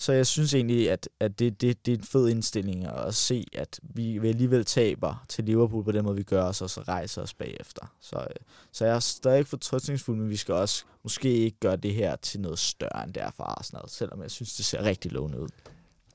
[0.00, 3.46] så jeg synes egentlig, at, at det, det, det er en fed indstilling at se,
[3.52, 6.80] at vi vi alligevel taber til Liverpool på den måde, vi gør os, og så
[6.80, 7.94] rejser os bagefter.
[8.00, 8.36] Så, øh,
[8.72, 12.40] så jeg er stadig fortrystningsfuld, men vi skal også måske ikke gøre det her til
[12.40, 15.48] noget større end det er for Arsenal, selvom jeg synes, det ser rigtig lovende ud.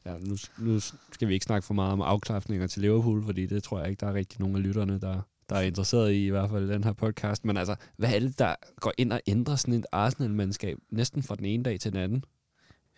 [0.05, 0.79] Ja, nu, nu
[1.11, 3.99] skal vi ikke snakke for meget om afklappninger til Liverpool, fordi det tror jeg ikke,
[3.99, 6.73] der er rigtig nogen af lytterne, der, der er interesseret i, i hvert fald i
[6.73, 7.45] den her podcast.
[7.45, 11.35] Men altså, hvad er det, der går ind og ændrer sådan et Arsenal-mandskab næsten fra
[11.35, 12.23] den ene dag til den anden?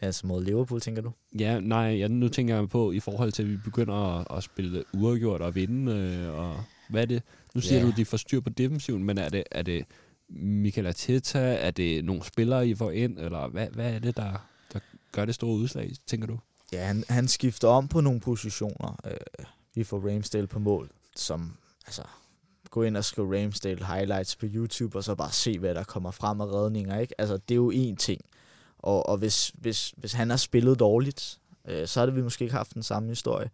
[0.01, 1.11] Altså mod Liverpool, tænker du?
[1.39, 4.43] Ja, nej, ja, nu tænker jeg på i forhold til, at vi begynder at, at
[4.43, 7.23] spille uafgjort og vinde, øh, og hvad er det?
[7.55, 7.83] Nu siger Ja.
[7.83, 9.85] du, at de får styr på defensiven, men er det, er det
[10.29, 11.39] Michael Arteta?
[11.39, 13.19] Er det nogle spillere, I får ind?
[13.19, 14.79] Eller hvad, hvad er det, der, der
[15.11, 16.39] gør det store udslag, tænker du?
[16.73, 18.99] Ja, han, han skifter om på nogle positioner.
[19.05, 21.53] Øh, vi får Ramsdale på mål, som
[21.87, 22.01] altså
[22.69, 26.11] gå ind og skrive Ramsdale highlights på YouTube, og så bare se, hvad der kommer
[26.11, 26.99] frem af redninger.
[26.99, 27.21] Ikke?
[27.21, 28.21] Altså, det er jo én ting.
[28.87, 32.55] Og, og hvis, hvis, hvis han har spillet dårligt, øh, så havde vi måske ikke
[32.55, 33.49] haft den samme historie.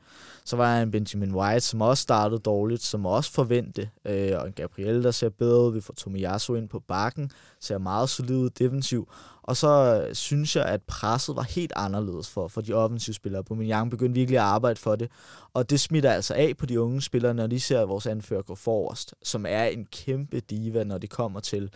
[0.46, 4.48] Så var der en Benjamin White, som også startede dårligt, som også forventede, øh, og
[4.48, 5.74] en Gabriel, der ser bedre ud.
[5.74, 9.12] Vi får Tomiyasu ind på bakken, ser meget solid ud defensiv.
[9.43, 13.43] Og så øh, synes jeg, at presset var helt anderledes for, for de offensive spillere.
[13.52, 15.12] Young begyndte virkelig at arbejde for det.
[15.54, 18.56] Og det smitter altså af på de unge spillere, når de ser vores anfører gå
[18.56, 21.69] forrest, som er en kæmpe diva, når det kommer til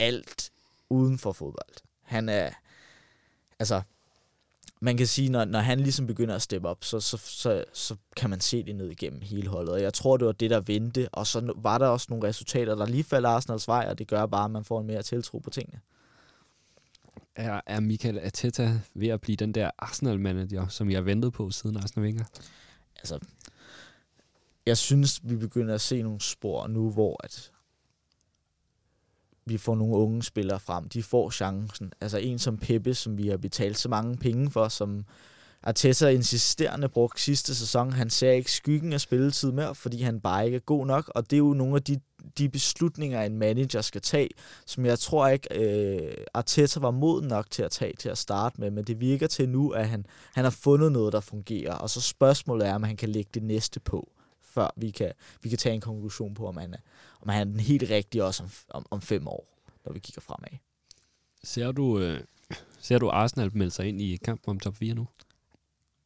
[0.00, 0.50] alt
[0.90, 1.93] uden for fodbold.
[2.14, 2.50] Han er,
[3.58, 3.82] altså,
[4.80, 7.96] man kan sige, når, når han ligesom begynder at steppe op, så, så, så, så
[8.16, 9.74] kan man se det ned igennem hele holdet.
[9.74, 11.08] Og jeg tror, det var det, der vendte.
[11.12, 14.26] Og så var der også nogle resultater, der lige faldt Arsenals vej, og det gør
[14.26, 15.80] bare, at man får en mere tiltro på tingene.
[17.36, 21.50] Er, er Michael Arteta ved at blive den der Arsenal-manager, som jeg har ventet på
[21.50, 22.24] siden Arsenal Wenger?
[22.98, 23.18] altså,
[24.66, 27.50] jeg synes, vi begynder at se nogle spor nu, hvor at
[29.46, 30.88] vi får nogle unge spillere frem.
[30.88, 31.92] De får chancen.
[32.00, 35.04] Altså en som Peppe, som vi har betalt så mange penge for, som
[35.66, 37.92] Arteta insisterende brugte sidste sæson.
[37.92, 41.12] Han ser ikke skyggen af spilletid mere, fordi han bare ikke er god nok.
[41.14, 42.00] Og det er jo nogle af de,
[42.38, 44.28] de beslutninger, en manager skal tage,
[44.66, 48.60] som jeg tror ikke, øh, Arteta var moden nok til at tage til at starte
[48.60, 48.70] med.
[48.70, 51.74] Men det virker til nu, at han, han har fundet noget, der fungerer.
[51.74, 54.10] Og så spørgsmålet er, om han kan lægge det næste på,
[54.54, 55.12] før vi kan,
[55.42, 56.78] vi kan tage en konklusion på, om han er,
[57.20, 59.48] om han er den helt rigtige også om, om, om fem år,
[59.84, 60.58] når vi kigger fremad.
[61.44, 62.20] Ser du, øh,
[62.78, 65.06] ser du Arsenal melde sig ind i kampen om top 4 nu?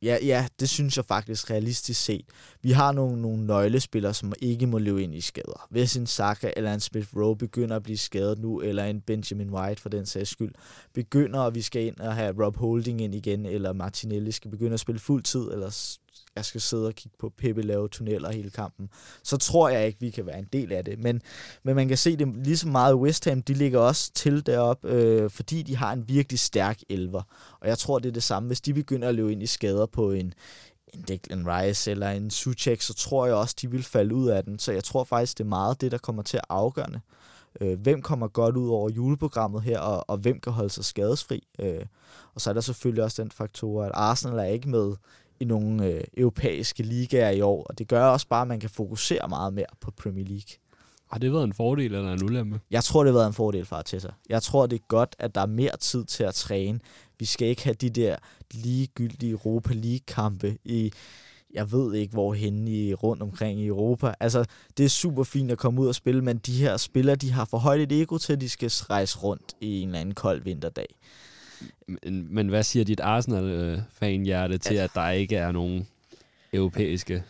[0.02, 2.26] Ja, ja, det synes jeg faktisk realistisk set.
[2.62, 5.66] Vi har nogle, nogle nøglespillere, som ikke må løbe ind i skader.
[5.70, 9.50] Hvis en Saka eller en Smith Rowe begynder at blive skadet nu, eller en Benjamin
[9.50, 10.54] White for den sags skyld,
[10.92, 14.74] begynder, at vi skal ind og have Rob Holding ind igen, eller Martinelli skal begynde
[14.74, 15.98] at spille fuld tid, eller
[16.38, 18.90] jeg skal sidde og kigge på Pepe lave tunneller hele kampen,
[19.22, 20.98] så tror jeg ikke, vi kan være en del af det.
[20.98, 21.22] Men,
[21.62, 24.88] men man kan se det lige så meget West Ham, de ligger også til deroppe,
[24.88, 27.22] øh, fordi de har en virkelig stærk elver.
[27.60, 29.86] Og jeg tror, det er det samme, hvis de begynder at løbe ind i skader
[29.86, 30.34] på en,
[30.94, 34.44] en Declan Rice eller en Suchek, så tror jeg også, de vil falde ud af
[34.44, 34.58] den.
[34.58, 37.00] Så jeg tror faktisk, det er meget det, der kommer til at afgøre
[37.60, 41.46] øh, hvem kommer godt ud over juleprogrammet her, og, og hvem kan holde sig skadesfri.
[41.58, 41.84] Øh,
[42.34, 44.94] og så er der selvfølgelig også den faktor, at Arsenal er ikke med
[45.40, 48.70] i nogle øh, europæiske ligaer i år, og det gør også bare, at man kan
[48.70, 50.56] fokusere meget mere på Premier League.
[51.10, 52.60] Har det været en fordel eller en ulempe?
[52.70, 54.08] Jeg tror, det har været en fordel for Arteta.
[54.28, 56.80] Jeg tror, det er godt, at der er mere tid til at træne.
[57.18, 58.16] Vi skal ikke have de der
[58.50, 60.92] ligegyldige Europa League-kampe i,
[61.54, 64.14] jeg ved ikke hvorhen i rundt omkring i Europa.
[64.20, 64.44] Altså,
[64.76, 67.44] det er super fint at komme ud og spille, men de her spillere, de har
[67.44, 70.42] for højt et ego til, at de skal rejse rundt i en eller anden kold
[70.42, 70.94] vinterdag.
[71.86, 75.88] Men, men hvad siger dit Arsenal-fan-hjerte til, at der ikke er nogen
[76.52, 77.22] europæiske...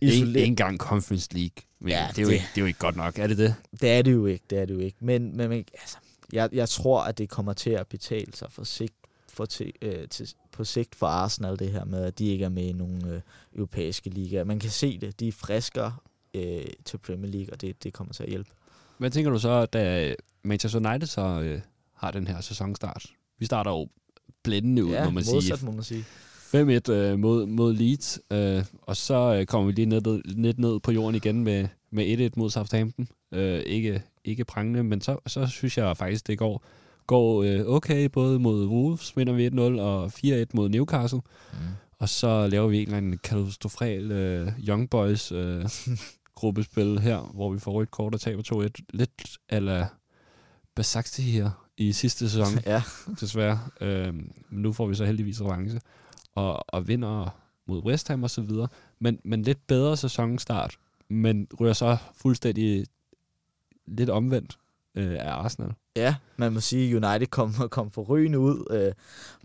[0.00, 1.62] Isoler- ikke engang Conference League.
[1.80, 3.38] Men ja, det, er jo det, ikke, det er jo ikke godt nok, er det
[3.38, 3.54] det?
[3.80, 4.96] Det er det jo ikke, det er det jo ikke.
[5.00, 5.96] Men, men altså,
[6.32, 8.94] jeg, jeg tror, at det kommer til at betale sig for sigt,
[9.28, 12.48] for til, øh, til, på sigt for Arsenal, det her med, at de ikke er
[12.48, 13.20] med i nogle øh,
[13.54, 14.44] europæiske ligaer.
[14.44, 15.20] Man kan se det.
[15.20, 15.96] De er friskere
[16.34, 18.50] øh, til Premier League, og det, det kommer til at hjælpe.
[18.98, 21.60] Hvad tænker du så, da Manchester United så øh,
[21.94, 23.06] har den her sæsonstart?
[23.38, 23.88] Vi starter jo
[24.42, 26.04] blændende ud, ja, må man modsat, må man sige.
[26.54, 30.80] 5-1 øh, mod, mod Leeds, øh, og så øh, kommer vi lige ned, lidt ned
[30.80, 33.08] på jorden igen med, med 1-1 mod Southampton.
[33.34, 36.64] Øh, ikke, ikke prangende, men så, så synes jeg faktisk, det går,
[37.06, 41.20] går øh, okay, både mod Wolves vinder vi 1-0, og 4-1 mod Newcastle.
[41.52, 41.58] Mm.
[41.98, 45.64] Og så laver vi en eller anden katastrofal øh, Young Boys øh,
[46.34, 48.84] gruppespil her, hvor vi får rødt kort og taber 2-1.
[48.92, 49.86] Lidt ala
[50.74, 52.82] Basakti her i sidste sæson, ja.
[53.20, 53.60] desværre.
[53.80, 55.80] Øh, men nu får vi så heldigvis revanche
[56.34, 57.36] og, og vinder
[57.66, 58.68] mod West Ham og så videre.
[58.98, 60.76] Men, men lidt bedre sæsonstart,
[61.08, 62.86] men ryger så fuldstændig
[63.86, 64.58] lidt omvendt
[64.94, 65.72] øh, af Arsenal.
[65.96, 68.66] Ja, man må sige, at United kom, kom for rygende ud.
[68.70, 68.92] Øh,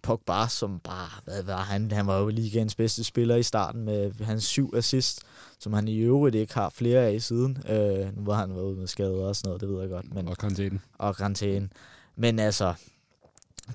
[0.03, 1.91] Pogba, som bare, hvad var han?
[1.91, 5.21] Han var jo ligaens bedste spiller i starten med hans syv assist,
[5.59, 7.57] som han i øvrigt ikke har flere af siden.
[7.69, 10.13] Øh, nu var han været ude med skader og sådan noget, det ved jeg godt.
[10.13, 10.79] Men, og karantæne.
[10.93, 11.69] Og karantæne.
[12.15, 12.73] Men altså,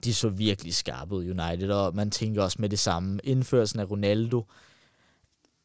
[0.04, 3.20] de så virkelig skarpe ud United, og man tænker også med det samme.
[3.24, 4.44] Indførelsen af Ronaldo,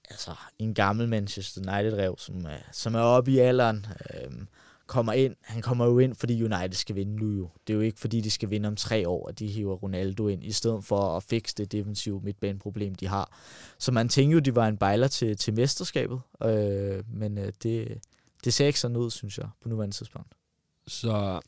[0.10, 4.48] altså en gammel Manchester United-rev, som er, som er oppe i alderen, øhm,
[4.88, 5.36] kommer ind.
[5.42, 7.50] Han kommer jo ind, fordi United skal vinde nu jo.
[7.68, 10.28] Det er jo ikke, fordi de skal vinde om tre år, at de hiver Ronaldo
[10.28, 13.38] ind, i stedet for at fikse det defensive midtbaneproblem, de har.
[13.78, 18.02] Så man tænker jo, de var en bejler til, til mesterskabet, øh, men øh, det,
[18.44, 20.34] det ser ikke sådan ud, synes jeg, på nuværende tidspunkt.
[20.88, 21.40] Så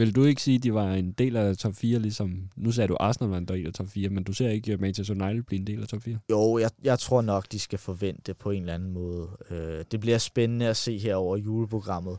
[0.00, 2.50] vil du ikke sige, at de var en del af top 4, ligesom...
[2.56, 5.14] Nu sagde du, Arsenal var en del af top 4, men du ser ikke Manchester
[5.14, 6.18] United blive en del af top 4?
[6.30, 9.28] Jo, jeg, jeg tror nok, de skal forvente på en eller anden måde.
[9.50, 12.18] Øh, det bliver spændende at se her over juleprogrammet,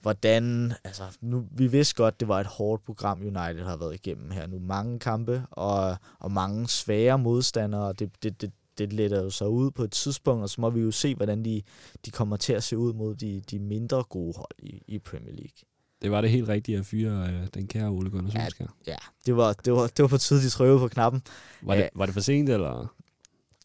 [0.00, 0.72] hvordan...
[0.84, 4.46] Altså, nu, vi vidste godt, det var et hårdt program, United har været igennem her
[4.46, 4.58] nu.
[4.58, 7.92] Mange kampe og, og mange svære modstandere.
[7.92, 10.80] Det, det, det, det letter jo så ud på et tidspunkt, og så må vi
[10.80, 11.62] jo se, hvordan de,
[12.06, 15.32] de kommer til at se ud mod de, de mindre gode hold i, i Premier
[15.32, 15.73] League.
[16.04, 18.68] Det var det helt rigtige at fyre øh, den kære Ole Gunnar Solskjaer.
[18.86, 21.22] Ja, ja det, var, det, var, det var på de trykkede på knappen.
[21.62, 22.94] Var det, var det for sent, eller?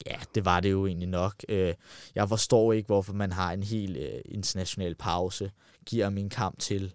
[0.05, 1.33] Ja, det var det jo egentlig nok.
[1.49, 1.73] Øh,
[2.15, 5.51] jeg forstår ikke, hvorfor man har en helt øh, international pause,
[5.85, 6.93] giver min kamp til,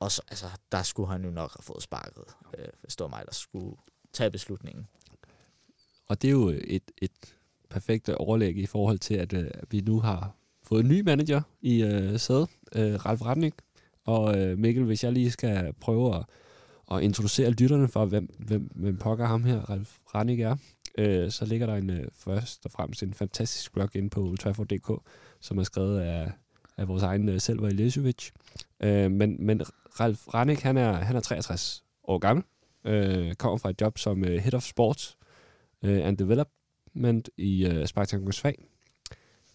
[0.00, 2.24] og så, altså, der skulle han jo nok have fået sparket,
[2.58, 3.76] øh, var mig, der skulle
[4.12, 4.86] tage beslutningen.
[6.08, 7.34] Og det er jo et, et
[7.70, 11.82] perfekt overlæg i forhold til, at øh, vi nu har fået en ny manager i
[11.82, 13.54] øh, sædet, øh, Ralf Radnik,
[14.06, 16.24] og øh, Mikkel, hvis jeg lige skal prøve at,
[16.92, 20.56] at introducere lytterne for, hvem, hvem, hvem pokker ham her, Ralf Rannik er,
[20.98, 25.08] øh, så ligger der en, øh, først og fremmest en fantastisk blog inde på ultrafor.dk,
[25.40, 26.32] som er skrevet af,
[26.76, 28.30] af vores egen øh, Selva Ilisevic.
[28.80, 29.62] Øh, men, men
[30.00, 32.44] Ralf Rannik, han er, han er 63 år gammel,
[32.84, 35.16] øh, kommer fra et job som øh, Head of Sports
[35.82, 38.52] øh, and Development i øh, Spartak Moskva.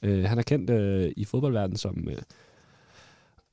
[0.01, 2.07] Øh, han er kendt øh, i fodboldverdenen som...
[2.09, 2.17] Øh,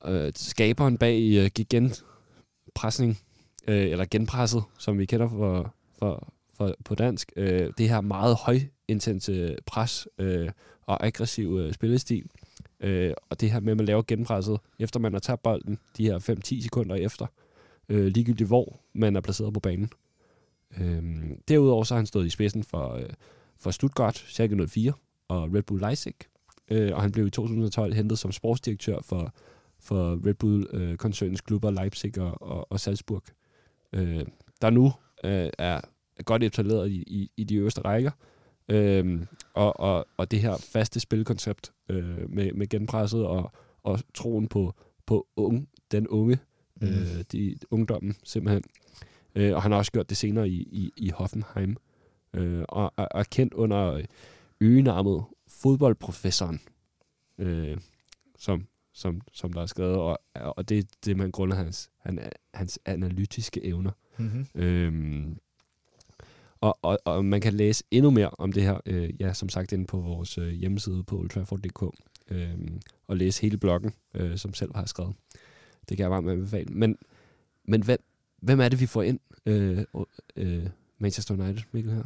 [0.05, 3.19] øh, skaberen bag øh, genpresning,
[3.67, 7.31] øh, eller genpresset, som vi kender for, for, for, på dansk.
[7.35, 10.49] Øh, det her meget højintense pres øh,
[10.81, 12.25] og aggressiv øh, spillestil.
[12.79, 16.05] Øh, og det her med, at man laver genpresset, efter man har tabt bolden, de
[16.05, 17.25] her 5-10 sekunder efter,
[17.89, 19.91] øh, ligegyldigt hvor man er placeret på banen.
[20.79, 21.03] Øh,
[21.47, 23.09] derudover så har han stået i spidsen for, øh,
[23.57, 24.93] for Stuttgart, Schalke 04
[25.27, 26.13] og Red Bull Leipzig.
[26.71, 29.33] Øh, og han blev i 2012 hentet som sportsdirektør for
[29.79, 33.23] for Red Bull-koncernens øh, klubber Leipzig og, og, og Salzburg,
[33.93, 34.25] øh,
[34.61, 35.81] der nu øh, er
[36.25, 38.11] godt etableret i, i, i de øverste rækker.
[38.69, 39.21] Øh,
[39.53, 43.51] Og, og, og det her faste spilkoncept øh, med, med genpresset og,
[43.83, 44.73] og troen på,
[45.05, 46.39] på unge, den unge,
[46.81, 46.87] mm.
[46.87, 48.63] øh, de, ungdommen simpelthen.
[49.35, 51.77] Øh, og han har også gjort det senere i, i, i Hoffenheim.
[52.33, 54.01] Øh, og er, er kendt under
[54.61, 56.59] øgenarmet fodboldprofessoren,
[57.37, 57.77] øh,
[58.37, 62.19] som, som, som der er skrevet, og, og det er det, man grunder hans, han,
[62.53, 63.91] hans analytiske evner.
[64.17, 64.47] Mm-hmm.
[64.55, 65.37] Øhm,
[66.61, 69.71] og, og, og man kan læse endnu mere om det her, øh, ja, som sagt,
[69.71, 71.95] inde på vores øh, hjemmeside på ultrafor.dk,
[72.31, 72.57] øh,
[73.07, 75.15] og læse hele bloggen, øh, som selv har skrevet.
[75.89, 76.73] Det kan jeg varmt anbefale.
[76.73, 76.97] Men,
[77.63, 78.03] men hvem,
[78.41, 79.83] hvem er det, vi får ind, øh,
[80.35, 82.03] øh, Manchester United, Mikkel, her?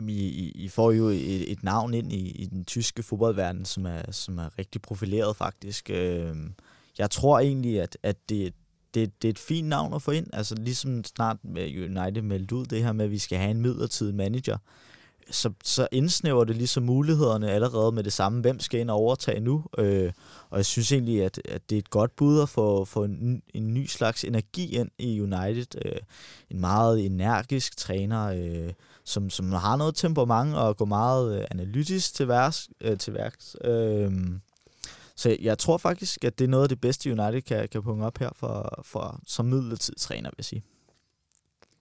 [0.00, 3.86] I, I, I får jo et, et navn ind i, i den tyske fodboldverden, som
[3.86, 5.90] er, som er rigtig profileret faktisk.
[5.90, 6.54] Øhm,
[6.98, 8.54] jeg tror egentlig, at, at det,
[8.94, 10.26] det, det er et fint navn at få ind.
[10.32, 13.60] Altså ligesom snart med United meldte ud det her med, at vi skal have en
[13.60, 14.56] midlertidig manager,
[15.30, 18.40] så, så indsnæver det ligesom mulighederne allerede med det samme.
[18.40, 19.64] Hvem skal ind og overtage nu?
[19.78, 20.12] Øh,
[20.50, 23.42] og jeg synes egentlig, at, at det er et godt bud at få, få en,
[23.54, 25.84] en ny slags energi ind i United.
[25.84, 26.00] Øh,
[26.50, 28.72] en meget energisk træner, øh,
[29.04, 33.56] som, som har noget temperament og går meget øh, analytisk til, værks, øh, til værks.
[33.64, 34.12] Øh,
[35.16, 38.06] så jeg tror faktisk, at det er noget af det bedste, United kan, kan punge
[38.06, 40.62] op her for, for, som midlertidig træner, vil jeg sige.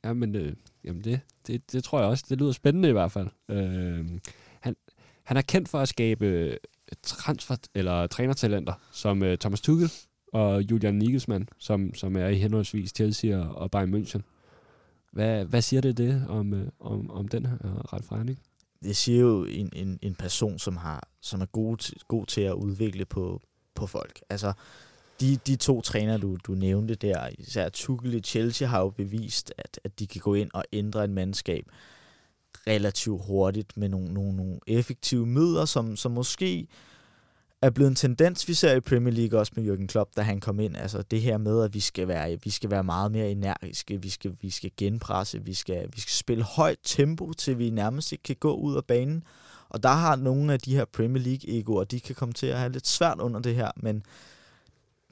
[0.04, 0.54] Ja, men øh,
[0.84, 2.26] jamen det, det, det tror jeg også.
[2.30, 3.28] Det lyder spændende i hvert fald.
[3.50, 4.20] Øh,
[4.60, 4.76] han,
[5.24, 6.58] han er kendt for at skabe øh,
[7.04, 9.92] transfer eller trænertalenter, som øh, Thomas Tuchel
[10.34, 14.22] og Julian Nagelsmann, som, som er i henholdsvis Chelsea og, og Bayern München.
[15.12, 18.40] Hvad, hvad siger det det om, øh, om, om den her øh, ret forhandling?
[18.84, 22.42] det siger jo en, en, en person, som, har, som er god til, god til
[22.42, 23.42] at udvikle på,
[23.76, 24.22] på folk.
[24.30, 24.54] Altså,
[25.20, 29.54] de, de to træner, du, du nævnte der, især Tuchel i Chelsea, har jo bevist,
[29.58, 31.66] at, at de kan gå ind og ændre et mandskab
[32.68, 36.68] relativt hurtigt med nogle, nogle, nogle effektive midler, som, som måske
[37.62, 40.40] er blevet en tendens, vi ser i Premier League også med Jürgen Klopp, da han
[40.40, 40.78] kom ind.
[40.78, 44.10] Altså det her med, at vi skal være, vi skal være meget mere energiske, vi
[44.10, 48.24] skal, vi skal genpresse, vi skal, vi skal spille højt tempo, til vi nærmest ikke
[48.24, 49.24] kan gå ud af banen.
[49.70, 52.72] Og der har nogle af de her Premier League-egoer, de kan komme til at have
[52.72, 54.04] lidt svært under det her, men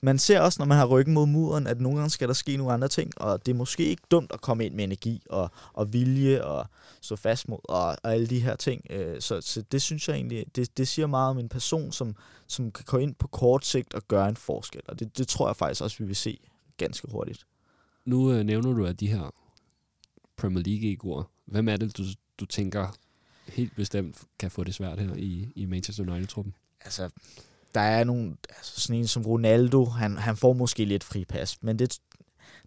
[0.01, 2.57] man ser også, når man har ryggen mod muren, at nogle gange skal der ske
[2.57, 5.51] nogle andre ting, og det er måske ikke dumt at komme ind med energi og,
[5.73, 6.65] og vilje og
[7.01, 8.85] stå fast mod og, og alle de her ting.
[8.89, 12.15] Øh, så, så det synes jeg egentlig, det, det siger meget om en person, som,
[12.47, 15.47] som kan gå ind på kort sigt og gøre en forskel, og det, det tror
[15.47, 16.39] jeg faktisk også, vi vil se
[16.77, 17.45] ganske hurtigt.
[18.05, 19.33] Nu øh, nævner du, at de her
[20.37, 22.03] Premier League-egoer, hvem er det, du,
[22.39, 22.87] du tænker
[23.47, 26.53] helt bestemt kan få det svært her i, i Manchester United-truppen?
[26.81, 27.09] Altså,
[27.75, 31.79] der er nogle, altså sådan en som Ronaldo, han, han får måske lidt fripas, men
[31.79, 31.99] det,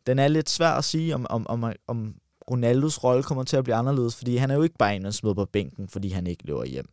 [0.07, 2.15] den er lidt svær at sige, om, om, om, om
[2.51, 5.11] Ronaldos rolle kommer til at blive anderledes, fordi han er jo ikke bare en, der
[5.11, 6.89] smider på bænken, fordi han ikke løber hjem.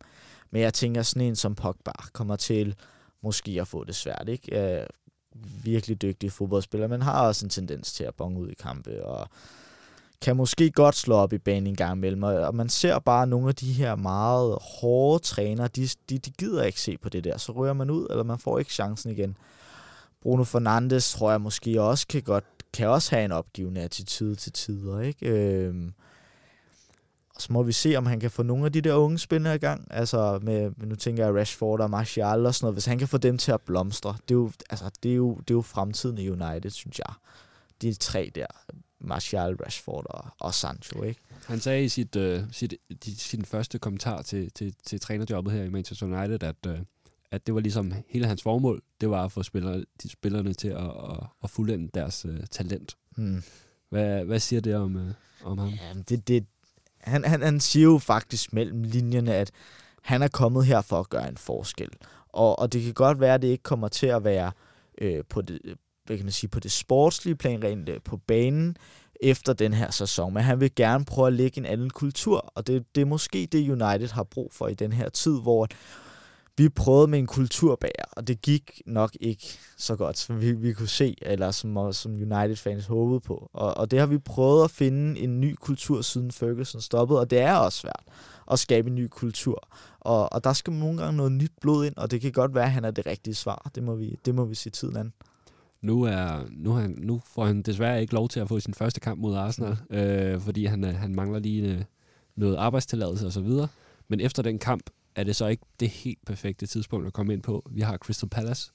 [0.50, 2.74] Men jeg tænker, sådan en som Pogba kommer til
[3.22, 4.86] måske at få det svært, ikke?
[5.64, 9.28] virkelig dygtig fodboldspiller, men har også en tendens til at bonge ud i kampe, og
[10.22, 13.48] kan måske godt slå op i banen en gang imellem, og man ser bare nogle
[13.48, 17.38] af de her meget hårde træner, de, de, de gider ikke se på det der,
[17.38, 19.36] så rører man ud, eller man får ikke chancen igen.
[20.22, 24.52] Bruno Fernandes tror jeg måske også kan godt kan også have en opgivende attitude til
[24.52, 25.28] tider, ikke?
[25.28, 25.92] Øhm,
[27.34, 29.54] og så må vi se, om han kan få nogle af de der unge spillere
[29.54, 29.86] i gang.
[29.90, 32.74] Altså, med, nu tænker jeg Rashford og Martial og sådan noget.
[32.74, 35.34] Hvis han kan få dem til at blomstre, det er jo, altså, det er jo,
[35.34, 37.14] det er jo fremtiden i United, synes jeg.
[37.82, 38.46] De tre der,
[39.00, 41.20] Martial, Rashford og, og Sancho, ikke?
[41.46, 45.64] Han sagde i sit, uh, sit, de, sin første kommentar til, til, til trænerjobbet her
[45.64, 46.78] i Manchester United, at, uh,
[47.30, 50.68] at det var ligesom hele hans formål, det var at få spillere, de spillerne til
[50.68, 52.96] at, at, at fuldende deres uh, talent.
[53.16, 53.42] Hmm.
[53.88, 55.12] Hvad, hvad siger det om, uh,
[55.42, 55.68] om ham?
[55.68, 56.46] Ja, det, det,
[57.00, 59.50] han, han, han siger jo faktisk mellem linjerne, at
[60.02, 61.90] han er kommet her for at gøre en forskel.
[62.28, 64.52] Og, og det kan godt være, at det ikke kommer til at være
[64.98, 65.60] øh, på, det,
[66.10, 68.76] hvad kan man sige, på det sportslige plan, rent øh, på banen,
[69.20, 70.34] efter den her sæson.
[70.34, 73.48] Men han vil gerne prøve at lægge en anden kultur, og det, det er måske
[73.52, 75.68] det, United har brug for i den her tid, hvor
[76.56, 80.72] vi prøvede med en kulturbager, og det gik nok ikke så godt, som vi, vi
[80.72, 83.50] kunne se, eller som, som United-fans håbede på.
[83.52, 87.30] Og, og det har vi prøvet at finde en ny kultur, siden Ferguson stoppede, og
[87.30, 88.04] det er også svært
[88.50, 89.68] at skabe en ny kultur.
[90.00, 92.64] Og, og der skal nogle gange noget nyt blod ind, og det kan godt være,
[92.64, 93.70] at han er det rigtige svar.
[93.74, 95.12] Det må vi, det må vi se tiden an.
[95.82, 99.00] Nu, er, nu, han, nu får han desværre ikke lov til at få sin første
[99.00, 101.82] kamp mod Arsenal, øh, fordi han, øh, han mangler lige øh,
[102.36, 103.68] noget arbejdstilladelse og så videre.
[104.08, 104.82] Men efter den kamp
[105.14, 107.68] er det så ikke det helt perfekte tidspunkt at komme ind på.
[107.70, 108.72] Vi har Crystal Palace,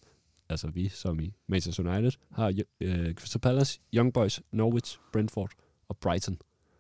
[0.50, 5.52] altså vi som i Manchester United, har øh, Crystal Palace, Young Boys, Norwich, Brentford
[5.90, 6.38] og Brighton.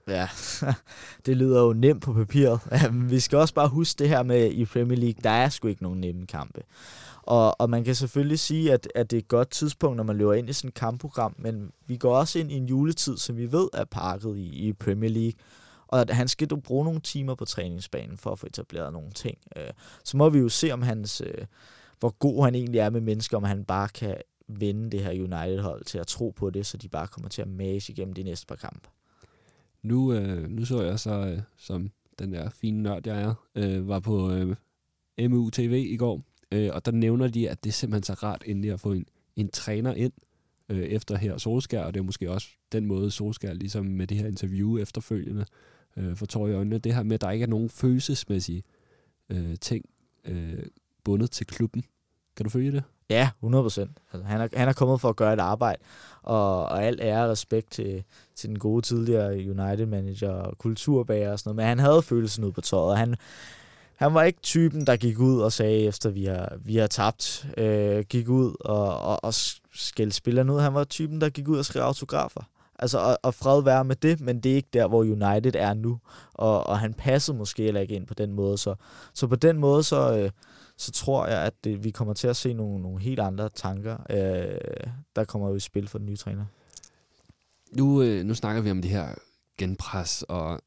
[0.08, 0.28] Ja,
[1.26, 2.60] det lyder jo nemt på papiret.
[3.12, 5.84] Vi skal også bare huske det her med i Premier League, der er sgu ikke
[5.84, 6.62] nogen nemme kampe.
[7.26, 10.17] Og, og man kan selvfølgelig sige, at, at det er et godt tidspunkt, når man
[10.17, 13.38] løber ind i sådan et kampprogram, men vi går også ind i en juletid, som
[13.38, 15.39] vi ved er pakket i, i Premier League.
[15.88, 19.11] Og at han skal du bruge nogle timer på træningsbanen for at få etableret nogle
[19.11, 19.38] ting.
[19.57, 19.69] Øh,
[20.03, 21.45] så må vi jo se, om hans, øh,
[21.99, 24.17] hvor god han egentlig er med mennesker, om han bare kan
[24.47, 27.47] vende det her United-hold til at tro på det, så de bare kommer til at
[27.47, 28.89] mase igennem de næste par kampe.
[29.84, 33.88] Nu, øh, nu så jeg så, øh, som den der fine nørd, jeg er, øh,
[33.88, 34.55] var på øh,
[35.30, 36.21] MU TV i går,
[36.52, 39.06] øh, og der nævner de, at det er simpelthen så rart endelig at få en,
[39.36, 40.14] en træner ind
[40.70, 44.18] øh, efter her Solskær, og det er måske også den måde Solskær, ligesom med det
[44.18, 45.46] her interview efterfølgende,
[45.98, 48.64] øh, for tår i øjnene, det her med, at der ikke er nogen følelsesmæssige
[49.30, 49.86] øh, ting
[50.26, 50.64] øh,
[51.04, 51.84] bundet til klubben.
[52.36, 52.84] Kan du følge det?
[53.10, 53.98] Ja, 100 procent.
[54.14, 55.82] Altså, han, er, han er kommet for at gøre et arbejde,
[56.22, 58.04] og, og alt ære og respekt til,
[58.36, 62.52] til den gode tidligere United-manager og kulturbager og sådan noget, men han havde følelsen ud
[62.52, 63.16] på tøjet, og han,
[63.96, 67.48] han var ikke typen, der gik ud og sagde, efter vi har, vi har tabt,
[67.58, 69.34] øh, gik ud og, og, og
[69.74, 70.60] skældte spillerne ud.
[70.60, 72.41] Han var typen, der gik ud og skrev autografer.
[72.80, 75.74] Altså, og, og fred være med det, men det er ikke der, hvor United er
[75.74, 76.00] nu.
[76.34, 78.58] Og, og han passede måske heller ikke ind på den måde.
[78.58, 78.76] Så,
[79.14, 80.32] så på den måde, så, øh,
[80.78, 83.98] så tror jeg, at det, vi kommer til at se nogle, nogle helt andre tanker,
[84.10, 86.46] øh, der kommer i spil for den nye træner.
[87.72, 89.08] Nu, øh, nu snakker vi om det her
[89.58, 90.62] genpres og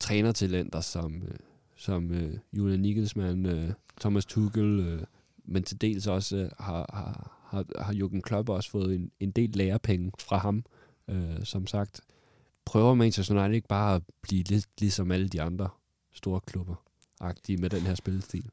[0.00, 1.34] trænertalenter, som, øh,
[1.76, 3.70] som øh, Julian Nigelsmann, øh,
[4.00, 5.02] Thomas Tuchel, øh,
[5.44, 9.30] men til dels også øh, har, har, har, har Jürgen Klopp også fået en, en
[9.30, 10.64] del lærepenge fra ham.
[11.08, 12.00] Øh, som sagt,
[12.64, 15.68] prøver Manchester United ikke bare at blive lidt ligesom alle de andre
[16.12, 16.74] store klubber,
[17.20, 18.50] agtige med den her spillestil?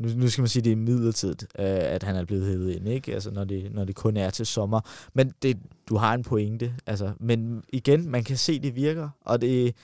[0.00, 2.70] nu, nu skal man sige, at det er midlertidigt, øh, at han er blevet hævet
[2.70, 3.14] ind, ikke?
[3.14, 4.80] Altså, når det, når det kun er til sommer.
[5.14, 5.58] Men det,
[5.88, 6.74] du har en pointe.
[6.86, 9.08] Altså, men igen, man kan se, at det virker.
[9.20, 9.74] Og det,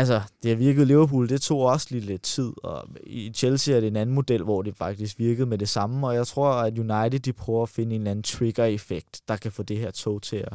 [0.00, 2.52] altså, det har virket Liverpool, det tog også lige lidt tid.
[2.62, 6.06] Og i Chelsea er det en anden model, hvor det faktisk virkede med det samme.
[6.06, 9.52] Og jeg tror, at United de prøver at finde en eller anden trigger-effekt, der kan
[9.52, 10.52] få det her tog til at,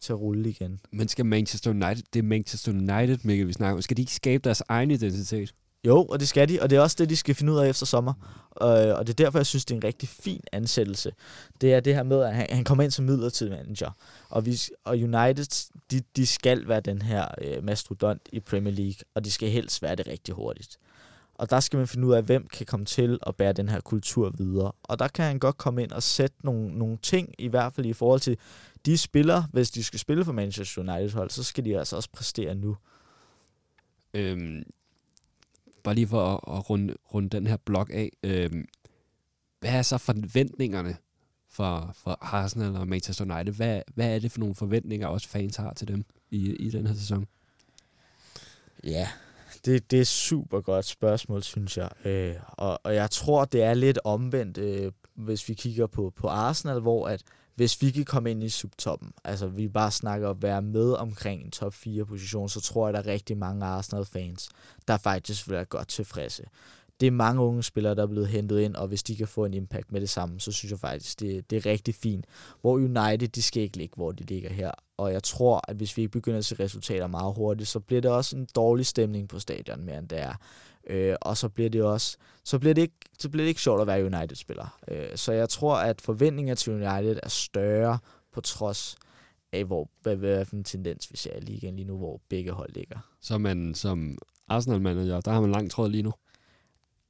[0.00, 0.80] til at rulle igen.
[0.92, 4.14] Men skal Manchester United, det er Manchester United, Mikkel, vi snakker om, skal de ikke
[4.14, 5.54] skabe deres egen identitet?
[5.86, 7.68] Jo, og det skal de, og det er også det, de skal finde ud af
[7.68, 8.12] efter sommer.
[8.62, 11.12] Øh, og det er derfor, jeg synes, det er en rigtig fin ansættelse.
[11.60, 13.90] Det er det her med, at han, han kommer ind som midlertidig manager.
[14.28, 19.00] Og, vi, og United, de, de skal være den her øh, mastodont i Premier League,
[19.14, 20.78] og de skal helst være det rigtig hurtigt.
[21.34, 23.80] Og der skal man finde ud af, hvem kan komme til at bære den her
[23.80, 24.72] kultur videre.
[24.82, 27.86] Og der kan han godt komme ind og sætte nogle, nogle ting, i hvert fald
[27.86, 28.36] i forhold til
[28.86, 32.08] de spillere, hvis de skal spille for Manchester United hold, så skal de altså også
[32.12, 32.76] præstere nu.
[34.14, 34.62] Øhm,
[35.86, 38.12] bare lige for at, at runde, runde den her blok af.
[38.22, 38.50] øh,
[39.60, 40.96] hvad er så forventningerne
[41.50, 43.54] for, for Arsenal og Manchester United?
[43.54, 46.86] Hvad, hvad er det for nogle forventninger, også fans har til dem i, i den
[46.86, 47.26] her sæson?
[48.84, 49.08] Ja,
[49.64, 51.90] det, det er et super godt spørgsmål, synes jeg.
[52.04, 56.28] Øh, og, og jeg tror, det er lidt omvendt, øh, hvis vi kigger på, på
[56.28, 57.22] Arsenal, hvor at
[57.56, 61.42] hvis vi kan komme ind i subtoppen, altså vi bare snakker at være med omkring
[61.42, 64.48] en top 4 position, så tror jeg, der er rigtig mange Arsenal-fans,
[64.88, 66.44] der faktisk vil være godt tilfredse.
[67.00, 69.44] Det er mange unge spillere, der er blevet hentet ind, og hvis de kan få
[69.44, 72.24] en impact med det samme, så synes jeg faktisk, det, det er rigtig fint.
[72.60, 74.70] Hvor United, de skal ikke ligge, hvor de ligger her.
[74.96, 78.00] Og jeg tror, at hvis vi ikke begynder at se resultater meget hurtigt, så bliver
[78.00, 80.34] det også en dårlig stemning på stadion, mere end det er.
[80.86, 82.16] Øh, og så bliver det også
[82.46, 84.78] så bliver det ikke, så bliver det ikke sjovt at være United-spiller.
[84.88, 87.98] Øh, så jeg tror, at forventninger til United er større
[88.32, 88.96] på trods
[89.52, 92.52] af, hvor, hvad, hvad for en tendens vi ser i ligaen lige nu, hvor begge
[92.52, 92.98] hold ligger.
[93.20, 94.18] Så man som
[94.48, 96.12] Arsenal-manager, der har man langt tråd lige nu?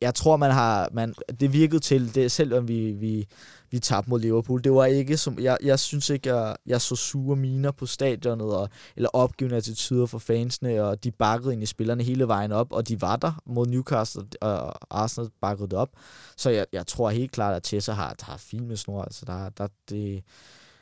[0.01, 3.27] jeg tror, man har, man, det virkede til, det, selvom vi, vi,
[3.71, 4.65] vi tabte mod Liverpool.
[4.65, 8.55] Det var ikke som, jeg, jeg synes ikke, jeg, jeg så sure miner på stadionet,
[8.57, 12.73] og, eller opgivende attityder for fansene, og de bakkede ind i spillerne hele vejen op,
[12.73, 15.91] og de var der mod Newcastle, og Arsenal bakkede det op.
[16.37, 19.03] Så jeg, jeg tror helt klart, at Tessa har, har fint med snor.
[19.03, 20.25] Altså, der, der, det,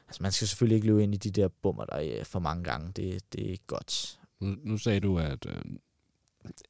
[0.09, 2.64] altså, man skal selvfølgelig ikke løbe ind i de der bummer der øh, for mange
[2.64, 2.93] gange.
[2.97, 4.18] Det, det er ikke godt.
[4.41, 5.62] Nu, nu sagde du, at, øh,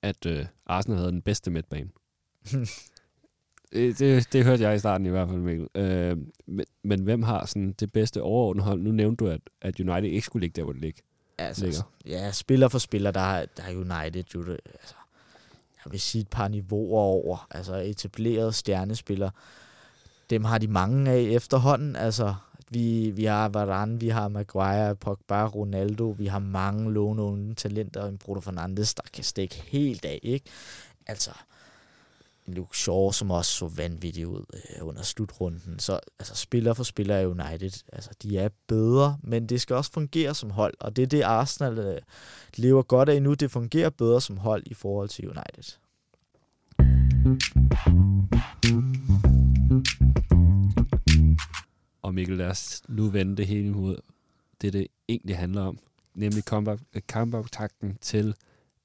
[0.03, 1.91] at uh, Arsenal havde den bedste midtbane.
[3.75, 5.69] det, det, det hørte jeg i starten i hvert fald, Mikkel.
[5.75, 6.17] Øh,
[6.47, 8.83] men, men hvem har sådan det bedste overordnede hold?
[8.83, 11.03] Nu nævnte du, at, at United ikke skulle ligge der, hvor det ligger.
[11.39, 11.83] Altså, ligger.
[12.07, 14.95] Ja, spiller for spiller, der er, der er United jo det, altså,
[15.85, 17.47] jeg vil sige et par niveauer over.
[17.51, 19.31] Altså etableret stjernespiller.
[20.31, 21.97] Dem har de mange af efterhånden.
[21.97, 22.35] Altså,
[22.71, 28.19] vi, vi har Varane, vi har Maguire, Pogba, Ronaldo, vi har mange låneunge talenter, en
[28.19, 30.47] Bruno Fernandes, der kan stikke helt af, ikke?
[31.07, 31.31] Altså,
[32.47, 35.79] Luke Shaw, som også så vanvittigt ud øh, under slutrunden.
[35.79, 39.93] Så altså, spiller for spiller er United, altså, de er bedre, men det skal også
[39.93, 42.01] fungere som hold, og det er det, Arsenal øh,
[42.57, 43.35] lever godt af nu.
[43.35, 45.79] Det fungerer bedre som hold i forhold til United.
[52.03, 53.97] Og Mikkel, lad os nu vende det hele imod
[54.61, 55.79] det, det egentlig handler om,
[56.15, 56.45] nemlig
[57.09, 58.35] kampoptakten øh, til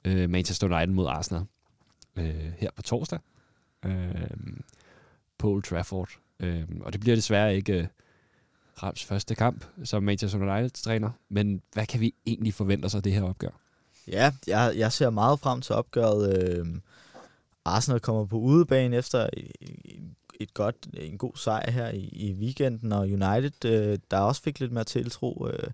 [0.06, 1.44] øh, Manchester United mod Arsenal
[2.16, 3.20] øh, her på torsdag
[3.86, 4.60] øh,
[5.38, 6.10] på Old Trafford.
[6.40, 7.88] Øh, og det bliver desværre ikke øh,
[8.84, 13.14] Rams første kamp som Manchester United-træner, men hvad kan vi egentlig forvente os af det
[13.14, 13.50] her opgør?
[14.08, 16.38] Ja, jeg, jeg ser meget frem til opgøret.
[16.38, 16.66] Øh,
[17.66, 19.30] Arsenal kommer på udebane efter
[20.40, 24.60] et godt, en god sejr her i, i weekenden, og United, øh, der også fik
[24.60, 25.72] lidt mere tiltro øh,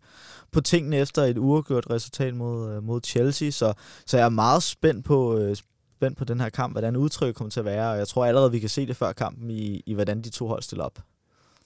[0.52, 3.74] på tingene efter et uafgjort resultat mod, øh, mod Chelsea, så,
[4.06, 5.56] så jeg er meget spændt på, øh,
[5.98, 8.52] spændt på den her kamp, hvordan udtrykket kommer til at være, og jeg tror allerede,
[8.52, 11.00] vi kan se det før kampen i, i hvordan de to hold stiller op.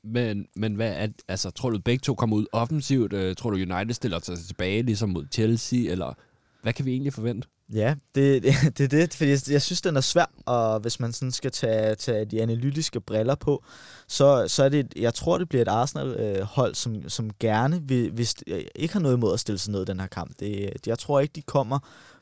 [0.03, 3.13] Men, men hvad er, altså, tror du, begge to kommer ud offensivt?
[3.13, 6.13] Øh, tror du, United stiller sig tilbage ligesom mod Chelsea, eller
[6.61, 7.47] hvad kan vi egentlig forvente?
[7.73, 10.99] Ja, det, det, det er det, fordi jeg, jeg synes, den er svær, og hvis
[10.99, 13.63] man sådan skal tage, tage de analytiske briller på,
[14.07, 18.35] så, så er det, jeg tror, det bliver et Arsenal-hold, som, som gerne vil, hvis,
[18.75, 20.39] ikke har noget imod at stille sig ned i den her kamp.
[20.39, 21.79] Det, jeg tror ikke, de kommer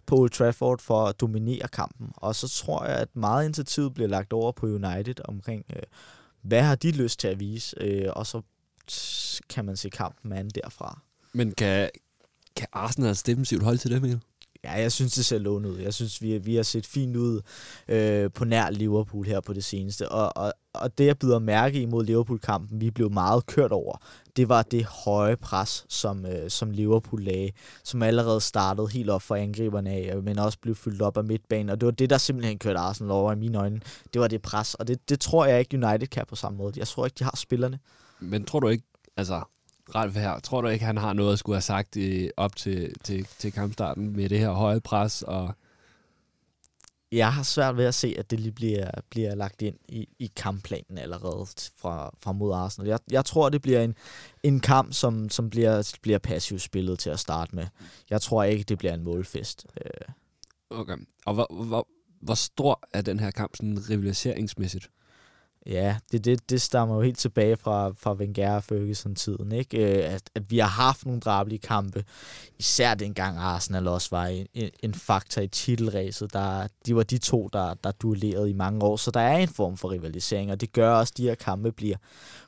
[0.08, 4.08] på Old Trafford for at dominere kampen, og så tror jeg, at meget initiativet bliver
[4.08, 5.82] lagt over på United omkring, øh,
[6.42, 8.42] hvad har de lyst til at vise, øh, og så
[9.50, 11.02] kan man se kampen an derfra.
[11.34, 11.90] Men kan,
[12.56, 14.22] kan Arsenal defensivt holde til det, Mikkel?
[14.64, 15.78] Ja, jeg synes, det ser lovende ud.
[15.78, 17.42] Jeg synes, vi, vi har set fint ud
[17.88, 20.10] øh, på nær Liverpool her på det seneste.
[20.10, 23.98] Og, og, og det, jeg byder mærke imod Liverpool-kampen, vi blev meget kørt over,
[24.38, 27.52] det var det høje pres, som, øh, som Liverpool lagde,
[27.84, 31.70] som allerede startede helt op for angriberne af, men også blev fyldt op af midtbanen.
[31.70, 33.82] Og det var det, der simpelthen kørte Arsenal over i mine øjne.
[34.14, 36.74] Det var det pres, og det, det tror jeg ikke United kan på samme måde.
[36.78, 37.80] Jeg tror ikke, de har spillerne.
[38.20, 38.84] Men tror du ikke,
[39.18, 39.42] altså
[39.96, 42.94] Ralf her, tror du ikke, han har noget at skulle have sagt i, op til,
[43.04, 45.22] til, til kampstarten med det her høje pres?
[45.22, 45.54] Og
[47.12, 50.32] jeg har svært ved at se, at det lige bliver, bliver lagt ind i, i
[50.36, 51.46] kampplanen allerede
[51.78, 52.88] fra, fra mod Arsenal.
[52.88, 53.96] Jeg, jeg tror, det bliver en,
[54.44, 57.66] en kamp, som, som bliver, bliver passivt spillet til at starte med.
[58.10, 59.66] Jeg tror ikke, det bliver en målfest.
[59.86, 60.14] Øh.
[60.70, 60.98] Okay.
[61.26, 61.88] Og hvor, hvor,
[62.22, 64.90] hvor stor er den her kamp sådan rivaliseringsmæssigt?
[65.70, 69.78] Ja, det, det, det stammer jo helt tilbage fra, fra Wenger og Ferguson-tiden, ikke?
[69.78, 72.06] Øh, at, at vi har haft nogle drabelige kampe,
[72.60, 74.48] især dengang Arsenal også var en,
[74.84, 76.34] en faktor i titelræset.
[76.34, 79.48] Der, de var de to, der, der duellerede i mange år, så der er en
[79.48, 81.98] form for rivalisering, og det gør også, at de her kampe bliver,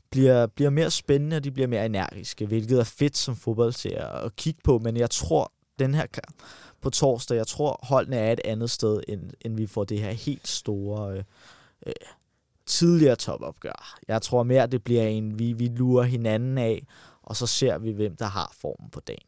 [0.10, 4.26] bliver, bliver mere spændende, og de bliver mere energiske, hvilket er fedt som fodboldseer at,
[4.26, 6.36] at kigge på, men jeg tror, den her kamp
[6.82, 10.12] på torsdag, jeg tror, holdene er et andet sted, end, end vi får det her
[10.12, 11.18] helt store...
[11.18, 11.24] Øh,
[11.88, 11.94] øh,
[12.70, 14.00] tidligere topopgør.
[14.08, 16.86] Jeg tror mere, det bliver en, vi, vi lurer hinanden af,
[17.24, 19.28] og så ser vi, hvem der har formen på dagen.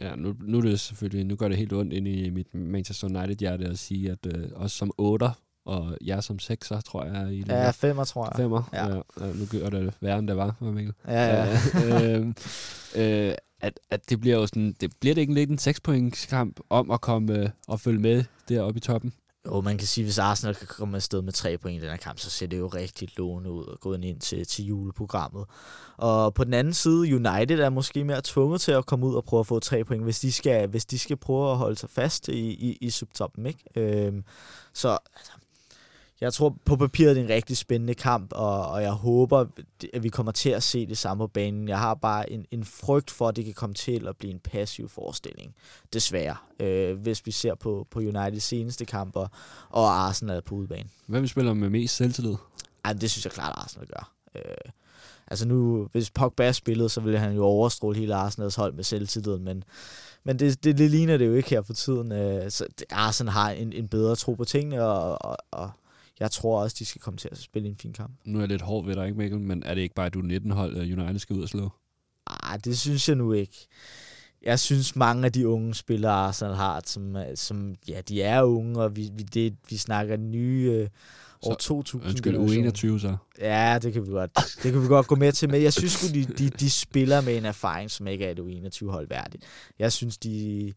[0.00, 3.06] Ja, nu, nu er det selvfølgelig, nu gør det helt ondt ind i mit Manchester
[3.06, 5.30] United-hjerte at sige, at øh, også som 8
[5.64, 7.32] og jeg som 6'er, tror jeg.
[7.32, 8.46] I ja, 5'er, tror jeg.
[8.46, 8.96] 5'er, ja.
[8.96, 9.32] ja.
[9.32, 10.94] Nu gør det værre, end det var, Mikkel.
[11.08, 12.16] Ja, ja.
[12.16, 12.26] øh,
[12.96, 15.80] øh, at, at det bliver jo sådan, det bliver det ikke lidt en 6
[16.28, 19.12] kamp om at komme øh, og følge med deroppe i toppen?
[19.44, 21.90] Og man kan sige, at hvis Arsenal kan komme afsted med tre point i den
[21.90, 25.44] her kamp, så ser det jo rigtig lovende ud og gå ind til, til juleprogrammet.
[25.96, 29.24] Og på den anden side, United er måske mere tvunget til at komme ud og
[29.24, 31.90] prøve at få tre point, hvis de skal, hvis de skal prøve at holde sig
[31.90, 33.46] fast i, i, i subtoppen.
[33.46, 33.60] Ikke?
[33.76, 34.24] Øhm,
[34.72, 35.32] så altså,
[36.22, 39.46] jeg tror på papiret, det er en rigtig spændende kamp, og, og jeg håber,
[39.92, 41.68] at vi kommer til at se det samme på banen.
[41.68, 44.38] Jeg har bare en, en frygt for, at det kan komme til at blive en
[44.38, 45.54] passiv forestilling,
[45.92, 49.26] desværre, øh, hvis vi ser på, på Uniteds seneste kamper,
[49.70, 50.88] og Arsenal på udebane.
[51.06, 52.34] Hvem spiller med mest selvtillid?
[52.84, 54.12] Ej, det synes jeg klart, Arsenal gør.
[54.34, 54.72] Øh,
[55.26, 59.38] altså nu, hvis Pogba spillede, så ville han jo overstråle hele Arsenals hold med selvtillid,
[59.38, 59.64] men
[60.24, 62.12] men det, det, det ligner det jo ikke her for tiden.
[62.12, 65.70] Øh, så Arsenal har en, en bedre tro på tingene, og, og, og
[66.22, 68.12] jeg tror også, de skal komme til at spille en fin kamp.
[68.24, 69.40] Nu er jeg lidt hård ved dig, ikke Mikkel?
[69.40, 71.70] Men er det ikke bare, at du 19-hold, United skal ud og slå?
[72.26, 73.66] Ah, det synes jeg nu ikke.
[74.42, 78.82] Jeg synes, mange af de unge spillere, Arsenal har, som, som ja, de er unge,
[78.82, 80.88] og vi, vi, det, vi snakker nye øh,
[81.42, 82.10] år 2000.
[82.10, 83.16] Ønsker du 21 så?
[83.38, 84.30] Ja, det kan vi godt,
[84.62, 85.50] det kan vi godt gå med til.
[85.50, 89.08] Men jeg synes de, de, de spiller med en erfaring, som ikke er et U21-hold
[89.08, 89.44] værdigt.
[89.78, 90.72] Jeg synes, de,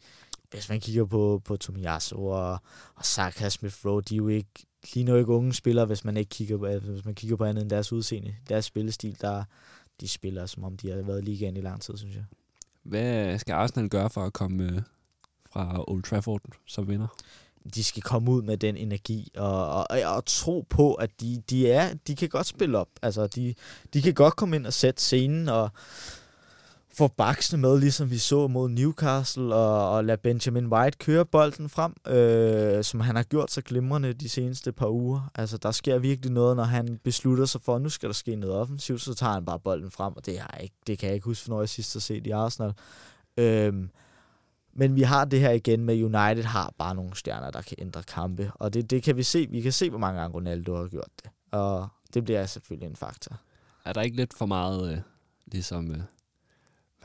[0.52, 2.60] hvis man kigger på, på Tomiyasu og,
[2.96, 6.18] og Saka Smith Rowe, de er jo ikke lige nu ikke unge spillere, hvis man
[6.18, 8.36] ikke kigger på, hvis man kigger på andet end deres udseende.
[8.50, 9.44] Deres spillestil, der
[10.02, 12.24] de spiller, som om de har været i ligaen i lang tid, synes jeg.
[12.84, 14.82] Hvad skal Arsenal gøre for at komme øh,
[15.50, 17.08] fra Old Trafford som vinder?
[17.76, 21.72] de skal komme ud med den energi og, og, og tro på, at de, de,
[21.72, 22.90] er, de kan godt spille op.
[23.02, 23.54] Altså, de,
[23.94, 25.70] de kan godt komme ind og sætte scenen og
[26.98, 31.70] få baksene med, ligesom vi så mod Newcastle, og, og lade Benjamin White køre bolden
[31.70, 35.32] frem, øh, som han har gjort så glimrende de seneste par uger.
[35.36, 38.36] Altså, der sker virkelig noget, når han beslutter sig for, at nu skal der ske
[38.36, 41.16] noget offensivt, så tager han bare bolden frem, og det, har ikke, det kan jeg
[41.16, 42.74] ikke huske, når jeg sidst har set i Arsenal.
[43.38, 43.74] Øh,
[44.74, 48.04] men vi har det her igen med United har bare nogle stjerner, der kan ændre
[48.04, 48.52] kampe.
[48.56, 49.48] Og det, det kan vi se.
[49.52, 51.32] Vi kan se, hvor mange gange Ronaldo har gjort det.
[51.52, 53.36] Og det bliver selvfølgelig en faktor.
[53.86, 55.00] Er der ikke lidt for meget, øh,
[55.52, 56.02] ligesom, øh,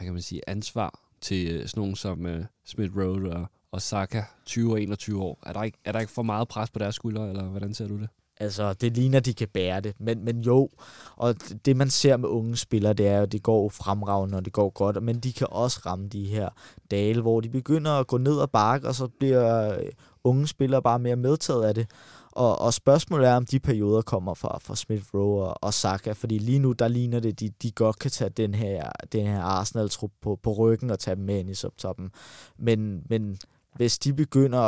[0.01, 3.83] hvad kan man sige, ansvar til øh, sådan nogen som øh, Smith Rowe og, og
[3.83, 5.39] Saka, 20 og 21 år?
[5.47, 7.89] Er der, ikke, er der ikke for meget pres på deres skuldre, eller hvordan ser
[7.89, 8.09] du det?
[8.37, 9.95] Altså, det ligner, de kan bære det.
[9.99, 10.69] Men, men jo,
[11.17, 11.35] og
[11.65, 14.71] det man ser med unge spillere, det er jo, det går fremragende, og det går
[14.71, 16.49] godt, men de kan også ramme de her
[16.91, 19.85] dale, hvor de begynder at gå ned og bakke, og så bliver øh,
[20.25, 21.87] unge spillere bare mere medtaget af det.
[22.33, 26.13] Og, og spørgsmålet er, om de perioder kommer fra, fra Smith Rowe og, og Saka,
[26.13, 29.43] fordi lige nu, der ligner det, de, de godt kan tage den her, den her
[29.43, 32.11] Arsenal-trup på, på ryggen og tage dem med ind i subtoppen.
[32.59, 33.39] Men, men
[33.77, 34.61] hvis de begynder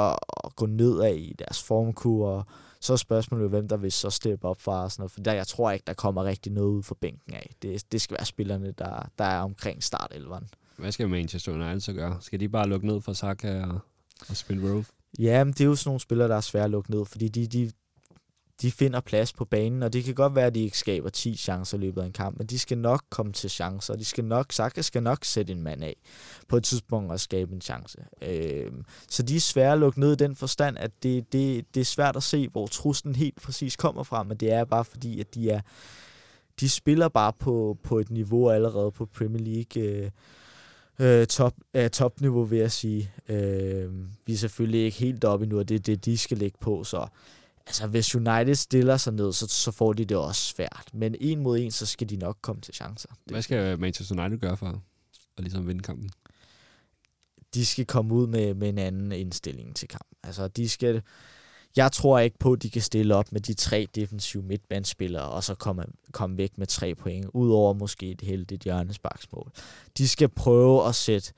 [0.47, 2.49] at gå nedad i deres formkur,
[2.81, 5.09] så er spørgsmålet jo, hvem der vil så steppe op for Arsenal.
[5.09, 7.55] For der, jeg tror ikke, der kommer rigtig noget ud fra bænken af.
[7.63, 10.47] Det, det skal være spillerne, der, der er omkring start 11'eren.
[10.77, 12.17] Hvad skal Manchester United så gøre?
[12.21, 13.81] Skal de bare lukke ned for Saka og,
[14.29, 14.85] og Smith Rowe?
[15.19, 17.29] Ja, men det er jo sådan nogle spillere, der er svære at lukke ned, fordi
[17.29, 17.71] de, de,
[18.63, 21.37] de finder plads på banen, og det kan godt være, at de ikke skaber 10
[21.37, 23.93] chancer i løbet af en kamp, men de skal nok komme til chancer.
[23.93, 25.97] og De skal nok, Saka skal nok sætte en mand af
[26.49, 27.99] på et tidspunkt og skabe en chance.
[28.23, 28.73] Øh,
[29.09, 31.85] så de er svære at lukke ned i den forstand, at det, det, det er
[31.85, 35.35] svært at se, hvor truslen helt præcis kommer fra, men det er bare fordi, at
[35.35, 35.61] de er
[36.61, 39.83] de spiller bare på, på et niveau allerede på Premier League.
[39.83, 40.11] Øh,
[40.99, 43.12] øh, top, øh, topniveau, vil jeg sige.
[43.28, 43.90] Øh,
[44.26, 46.84] vi er selvfølgelig ikke helt oppe endnu, og det er det, de skal lægge på,
[46.84, 47.07] så
[47.66, 50.90] altså, hvis United stiller sig ned, så, så får de det også svært.
[50.93, 53.09] Men en mod en, så skal de nok komme til chancer.
[53.24, 54.66] Hvad skal Manchester United gøre for
[55.36, 56.11] at ligesom vinde kampen?
[57.55, 60.16] De skal komme ud med, med en anden indstilling til kampen.
[60.22, 61.03] Altså, de skal
[61.77, 65.45] jeg tror ikke på, at de kan stille op med de tre defensive midtbandspillere, og
[65.45, 69.51] så komme, komme væk med tre point, udover måske et heldigt hjørnesparksmål.
[69.99, 71.33] De skal prøve at sætte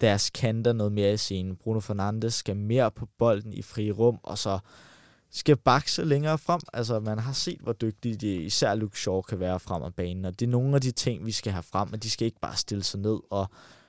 [0.00, 1.56] deres kanter noget mere i scenen.
[1.56, 4.58] Bruno Fernandes skal mere på bolden i fri rum, og så
[5.30, 6.60] skal bakse længere frem.
[6.72, 10.24] Altså, man har set, hvor dygtige de, især Luke Shaw kan være frem af banen,
[10.24, 12.40] og det er nogle af de ting, vi skal have frem, og de skal ikke
[12.40, 13.46] bare stille sig ned og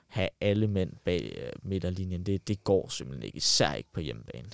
[0.08, 2.26] have alle mænd bag øh, midterlinjen.
[2.26, 4.48] Det, det går simpelthen ikke, især ikke på hjemmebane.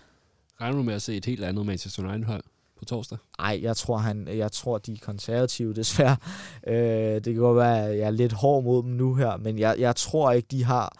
[0.61, 2.45] Regner du med at se et helt andet Manchester United-hold
[2.79, 3.19] på torsdag?
[3.39, 6.17] Nej, jeg tror, han, jeg tror, de er konservative, desværre.
[6.67, 9.59] Øh, det kan godt være, at jeg er lidt hård mod dem nu her, men
[9.59, 10.93] jeg, jeg tror ikke, de har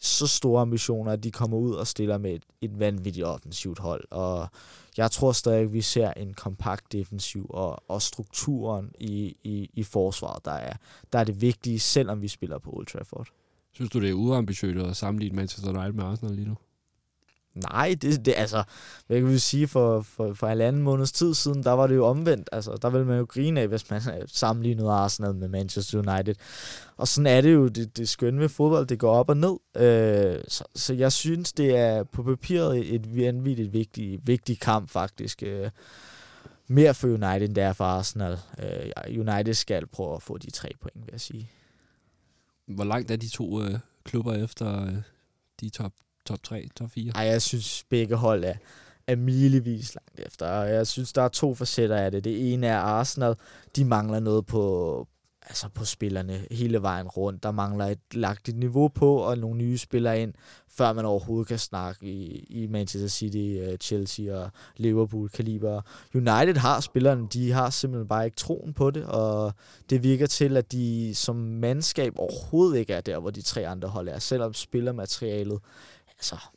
[0.00, 4.04] så store ambitioner, at de kommer ud og stiller med et, et vanvittigt offensivt hold.
[4.10, 4.48] Og
[4.96, 10.44] jeg tror stadig, vi ser en kompakt defensiv, og, og strukturen i, i, i forsvaret,
[10.44, 10.76] der er,
[11.12, 13.28] der er det vigtige, selvom vi spiller på Old Trafford.
[13.72, 16.56] Synes du, det er uambitiøst at sammenligne Manchester United med Arsenal lige nu?
[17.54, 18.62] Nej, det, det altså,
[19.06, 22.06] hvad kan vi sige, for, for, for halvanden måneds tid siden, der var det jo
[22.06, 22.48] omvendt.
[22.52, 26.34] Altså, der ville man jo grine af, hvis man sammenlignede Arsenal med Manchester United.
[26.96, 29.56] Og sådan er det jo, det, det skønne ved fodbold, det går op og ned.
[29.76, 35.42] Øh, så, så jeg synes, det er på papiret et vanvittigt vigtigt, vigtigt kamp faktisk.
[35.42, 35.70] Øh,
[36.66, 38.38] mere for United, end det er for Arsenal.
[38.58, 41.50] Øh, United skal prøve at få de tre point, vil jeg sige.
[42.66, 44.94] Hvor langt er de to øh, klubber efter øh,
[45.60, 45.92] de top
[46.26, 47.12] top 3, top 4?
[47.12, 48.54] Nej, jeg synes begge hold er,
[49.06, 50.46] er milevis langt efter.
[50.46, 52.24] Og jeg synes, der er to facetter af det.
[52.24, 53.34] Det ene er Arsenal.
[53.76, 55.06] De mangler noget på,
[55.42, 57.42] altså på spillerne hele vejen rundt.
[57.42, 60.34] Der mangler et lagt et niveau på, og nogle nye spillere ind,
[60.68, 65.82] før man overhovedet kan snakke i, i Manchester City, øh, Chelsea og Liverpool kaliber.
[66.14, 69.52] United har spillerne, de har simpelthen bare ikke troen på det, og
[69.90, 73.88] det virker til, at de som mandskab overhovedet ikke er der, hvor de tre andre
[73.88, 75.58] hold er, selvom spillermaterialet
[76.32, 76.48] altså,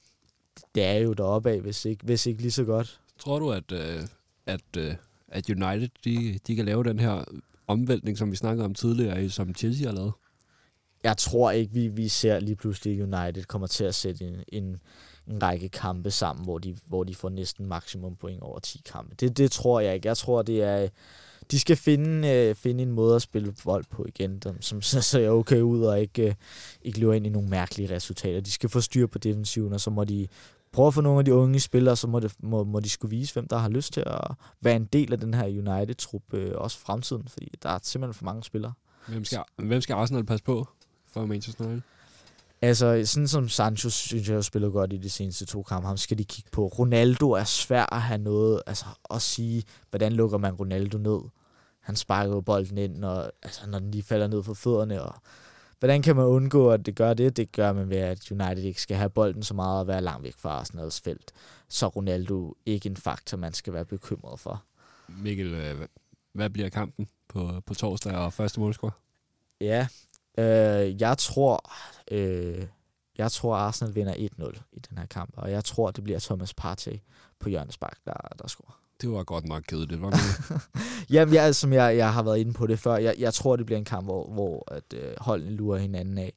[0.76, 3.00] det er jo deroppe af, hvis ikke, hvis ikke lige så godt.
[3.20, 4.04] Tror du, at, øh,
[4.46, 4.96] at, øh,
[5.28, 7.24] at United de, de kan lave den her
[7.68, 10.14] omvæltning, som vi snakkede om tidligere, som Chelsea har lavet?
[11.04, 14.80] Jeg tror ikke, vi, vi ser lige pludselig United kommer til at sætte en, en,
[15.28, 19.16] en række kampe sammen, hvor de, hvor de får næsten maksimum point over 10 kampe.
[19.16, 20.08] Det, det tror jeg ikke.
[20.08, 20.88] Jeg tror, det er
[21.52, 25.02] de skal finde, øh, finde en måde at spille bold på igen, dem, som så
[25.02, 26.34] ser okay ud og ikke, øh,
[26.82, 28.42] ikke løber ind i nogle mærkelige resultater.
[28.42, 30.28] De skal få styr på defensiven, og så må de
[30.72, 33.18] prøve at få nogle af de unge spillere, så må, det, må, må de skulle
[33.18, 34.32] vise, hvem der har lyst til at
[34.62, 38.26] være en del af den her United-trup, øh, også fremtiden, fordi der er simpelthen for
[38.26, 38.74] mange spillere.
[39.08, 40.68] Hvem skal, hvem skal Arsenal passe på
[41.14, 41.82] for Manchester United?
[42.62, 45.88] Altså, sådan som Sancho synes jeg har spillet godt i de seneste to kampe.
[45.88, 46.68] Ham skal de kigge på.
[46.68, 51.20] Ronaldo er svær at have noget, altså at sige, hvordan lukker man Ronaldo ned.
[51.88, 55.02] Han sparker jo bolden ind, og, altså, når den lige falder ned fra fødderne.
[55.02, 55.16] Og,
[55.80, 57.38] hvordan kan man undgå, at det gør det?
[57.38, 60.24] Det gør man ved, at United ikke skal have bolden så meget og være langt
[60.24, 61.32] væk fra Arsenals felt.
[61.70, 64.64] Så Ronaldo ikke en faktor, man skal være bekymret for.
[65.08, 65.88] Mikkel, øh,
[66.34, 68.92] hvad bliver kampen på, på torsdag og første målscore?
[69.62, 69.88] Ja,
[70.38, 71.72] øh, jeg tror,
[72.12, 72.68] øh,
[73.18, 76.54] jeg tror Arsenal vinder 1-0 i den her kamp, og jeg tror, det bliver Thomas
[76.54, 77.00] Partey
[77.40, 78.87] på hjørnespark, der, der scorer.
[79.02, 80.20] Det var godt nok kedeligt, var det?
[81.16, 83.66] Jamen, jeg, som jeg, jeg har været inde på det før, jeg, jeg tror, det
[83.66, 86.34] bliver en kamp, hvor, hvor at, øh, holdene lurer hinanden af.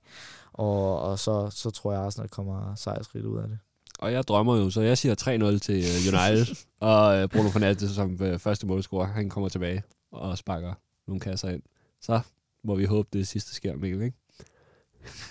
[0.53, 3.59] Og, og så, så tror jeg, Arsenal kommer sejrsrigt ud af det.
[3.99, 5.15] Og jeg drømmer jo, så jeg siger
[5.55, 6.57] 3-0 til øh, United.
[6.81, 9.83] og øh, Bruno Fernandes som øh, første målscorer, han kommer tilbage
[10.13, 10.75] og sparker
[11.07, 11.63] nogle kasser ind.
[12.01, 12.21] Så
[12.65, 14.17] må vi håbe, det sidste sker, Mikkel, ikke?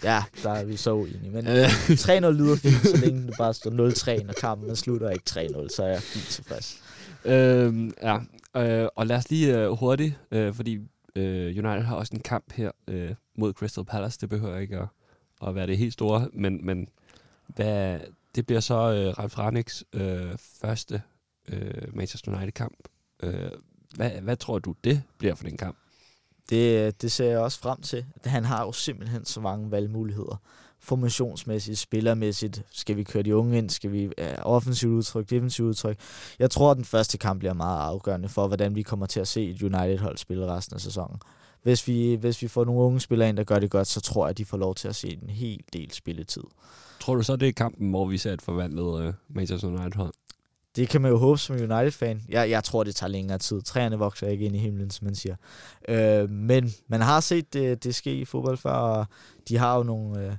[0.04, 1.32] Ja, der er vi så uenige.
[1.32, 3.72] Men 3-0 lyder fint, så længe det bare står
[4.20, 6.82] 0-3, når kampen slutter ikke 3-0, så er jeg fint tilfreds.
[7.26, 8.18] Øhm, ja,
[8.58, 10.80] øh, og lad os lige øh, hurtigt, øh, fordi
[11.16, 14.18] øh, United har også en kamp her øh, mod Crystal Palace.
[14.22, 14.88] Det behøver ikke at,
[15.48, 16.90] at være det helt store, men, men
[17.48, 18.00] hvad,
[18.36, 21.02] det bliver så øh, Ralf Raniks øh, første
[21.48, 22.78] øh, Manchester United-kamp.
[23.24, 23.52] Øh,
[23.96, 25.78] hvad, hvad tror du, det bliver for den kamp?
[26.50, 28.06] Det, øh, det ser jeg også frem til.
[28.26, 30.42] Han har jo simpelthen så mange valgmuligheder.
[30.82, 32.64] Formationsmæssigt, spillermæssigt.
[32.72, 33.70] Skal vi køre de unge ind?
[33.70, 34.12] Skal vi uh,
[34.42, 35.98] offensivt udtryk, defensivt udtryk?
[36.40, 39.28] Jeg tror, at den første kamp bliver meget afgørende for, hvordan vi kommer til at
[39.28, 41.18] se et United-hold spille resten af sæsonen.
[41.64, 44.26] Hvis vi, hvis vi får nogle unge spillere ind, der gør det godt, så tror
[44.26, 46.44] jeg, at de får lov til at se en hel del spilletid.
[47.00, 50.14] Tror du så, det er kampen, hvor vi ser et forvandlet uh, Manchester United-hold?
[50.76, 52.22] Det kan man jo håbe som United-fan.
[52.30, 53.62] Jeg, jeg tror, det tager længere tid.
[53.62, 55.36] Træerne vokser ikke ind i himlen, som man siger.
[55.90, 59.06] Øh, men man har set det, det ske i fodbold før, og
[59.50, 60.26] de har jo nogle...
[60.26, 60.34] Øh,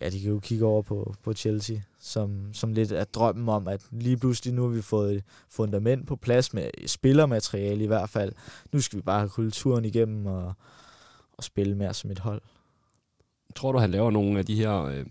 [0.00, 3.68] ja, de kan jo kigge over på, på Chelsea, som, som lidt er drømmen om,
[3.68, 8.10] at lige pludselig nu har vi fået et fundament på plads med spillermateriale i hvert
[8.10, 8.32] fald.
[8.72, 10.52] Nu skal vi bare have kulturen igennem og,
[11.32, 12.42] og spille mere som et hold.
[13.54, 15.06] Tror du, han laver nogle af de her øh,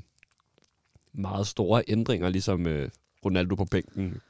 [1.13, 2.89] meget store ændringer, ligesom øh,
[3.25, 4.21] Ronaldo på bænken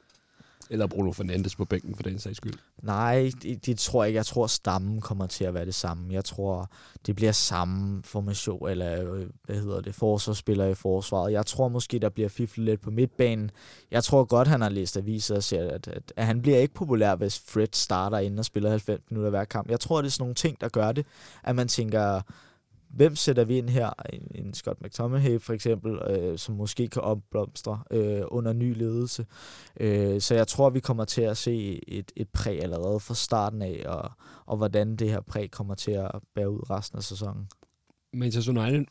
[0.72, 2.54] eller Bruno Fernandes på bænken for den sags skyld?
[2.82, 4.16] Nej, det, det tror jeg ikke.
[4.16, 6.12] Jeg tror, stammen kommer til at være det samme.
[6.12, 6.70] Jeg tror,
[7.06, 11.32] det bliver samme formation, eller øh, hvad hedder det, forsvarsspiller i forsvaret.
[11.32, 13.50] Jeg tror måske, der bliver fiflet lidt på midtbanen.
[13.90, 16.74] Jeg tror godt, han har læst aviser og ser, at, at, at han bliver ikke
[16.74, 19.70] populær, hvis Fred starter inden og spiller 90 minutter hver kamp.
[19.70, 21.06] Jeg tror, det er sådan nogle ting, der gør det,
[21.44, 22.20] at man tænker,
[22.92, 23.90] hvem sætter vi ind her?
[24.12, 29.26] En, en Scott McTominay for eksempel, øh, som måske kan opblomstre øh, under ny ledelse.
[29.80, 33.62] Øh, så jeg tror, vi kommer til at se et, et præg allerede fra starten
[33.62, 34.10] af, og,
[34.46, 37.48] og hvordan det her præg kommer til at bære ud resten af sæsonen.
[38.12, 38.84] Manchester United,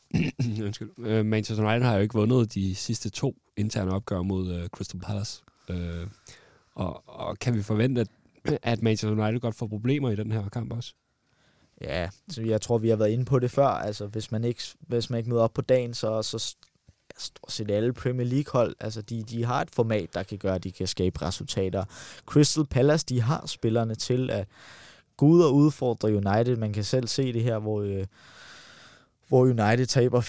[1.20, 5.00] uh, Manchester United har jo ikke vundet de sidste to interne opgør mod øh, Crystal
[5.00, 5.42] Palace.
[5.70, 6.06] Øh,
[6.74, 8.08] og, og kan vi forvente, at,
[8.62, 10.94] at Manchester United godt får problemer i den her kamp også?
[11.82, 13.66] Ja, så jeg tror, vi har været inde på det før.
[13.66, 16.56] Altså, hvis man ikke, hvis man ikke møder op på dagen, så, så
[17.18, 20.64] stort set alle Premier League-hold, altså de, de har et format, der kan gøre, at
[20.64, 21.84] de kan skabe resultater.
[22.26, 24.48] Crystal Palace, de har spillerne til at
[25.16, 26.56] gå ud og udfordre United.
[26.56, 28.06] Man kan selv se det her, hvor, øh,
[29.28, 30.20] hvor United taber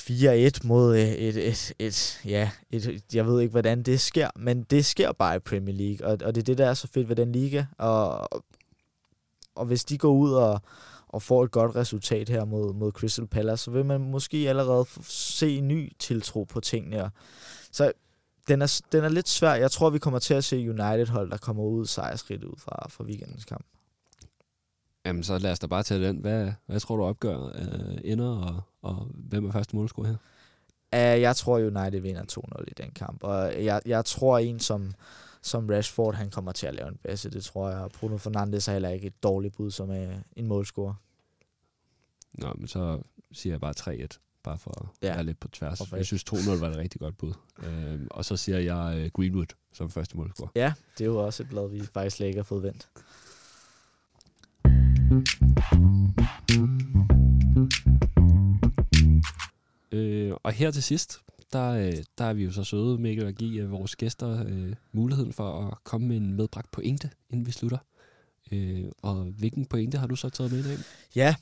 [0.62, 4.64] 4-1 mod et, et, et, et, ja, et, jeg ved ikke, hvordan det sker, men
[4.64, 7.10] det sker bare i Premier League, og, og det er det, der er så fedt
[7.10, 8.30] ved den liga, og,
[9.56, 10.62] og hvis de går ud og,
[11.14, 14.86] og får et godt resultat her mod, mod Crystal Palace, så vil man måske allerede
[15.03, 17.11] se en ny tiltro på tingene.
[17.72, 17.91] Så
[18.47, 19.53] den er, den er lidt svær.
[19.53, 23.03] Jeg tror, vi kommer til at se United-hold, der kommer ud sejrsrigt ud fra, fra
[23.03, 23.66] weekendens kamp.
[25.05, 26.18] Jamen, så lad os da bare tage den.
[26.18, 30.16] Hvad, hvad tror du opgør uh, ender, og, og hvem er første målscore her?
[30.93, 32.24] Uh, jeg tror, United vinder
[32.59, 34.93] 2-0 i den kamp, og jeg, jeg tror en som,
[35.43, 37.89] som Rashford, han kommer til at lave en basse, det tror jeg.
[37.99, 39.97] Bruno Fernandes er heller ikke et dårligt bud som uh,
[40.35, 40.93] en målscorer.
[42.33, 45.13] Nå, men så siger jeg bare 3-1, bare for at ja.
[45.13, 45.77] være lidt på tværs.
[45.77, 45.97] Perfekt.
[45.97, 47.33] Jeg synes 2-0 var et rigtig godt bud.
[47.63, 50.49] Øhm, og så siger jeg uh, Greenwood som første målscorer.
[50.55, 52.89] Ja, det er jo også et blad, vi faktisk slet ikke har fået vendt.
[59.91, 61.21] Øh, og her til sidst,
[61.54, 64.74] der, øh, der er vi jo så søde, Mikkel, at give øh, vores gæster øh,
[64.91, 67.78] muligheden for at komme med en medbragt pointe, inden vi slutter.
[68.51, 70.78] Øh, og hvilken pointe har du så taget med i dag?
[71.16, 71.36] Ja,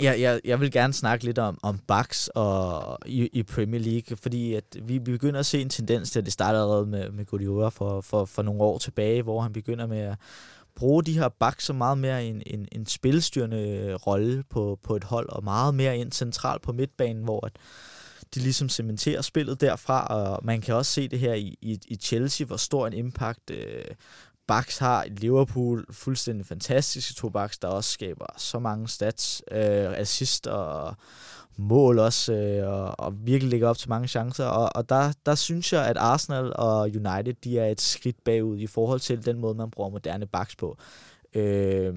[0.00, 4.16] jeg, jeg, jeg vil gerne snakke lidt om, om Bucks og i, i Premier League,
[4.16, 7.10] fordi at vi, vi begynder at se en tendens til, at det startede allerede med,
[7.10, 10.16] med Guardiola for, for, for nogle år tilbage, hvor han begynder med at
[10.74, 15.04] bruge de her Bucks så meget mere en, en, en spilstyrende rolle på, på et
[15.04, 17.52] hold, og meget mere ind centralt på midtbanen, hvor at
[18.34, 21.96] de ligesom cementerer spillet derfra, og man kan også se det her i, i, i
[21.96, 23.84] Chelsea, hvor stor en impact øh,
[24.48, 25.86] Bax har i Liverpool.
[25.90, 30.94] Fuldstændig fantastiske to Bax, der også skaber så mange stats, øh, assist og
[31.56, 34.44] mål også, øh, og, og virkelig ligger op til mange chancer.
[34.44, 38.58] Og, og der, der synes jeg, at Arsenal og United, de er et skridt bagud
[38.58, 40.78] i forhold til den måde, man bruger moderne backs på.
[41.34, 41.94] Øh,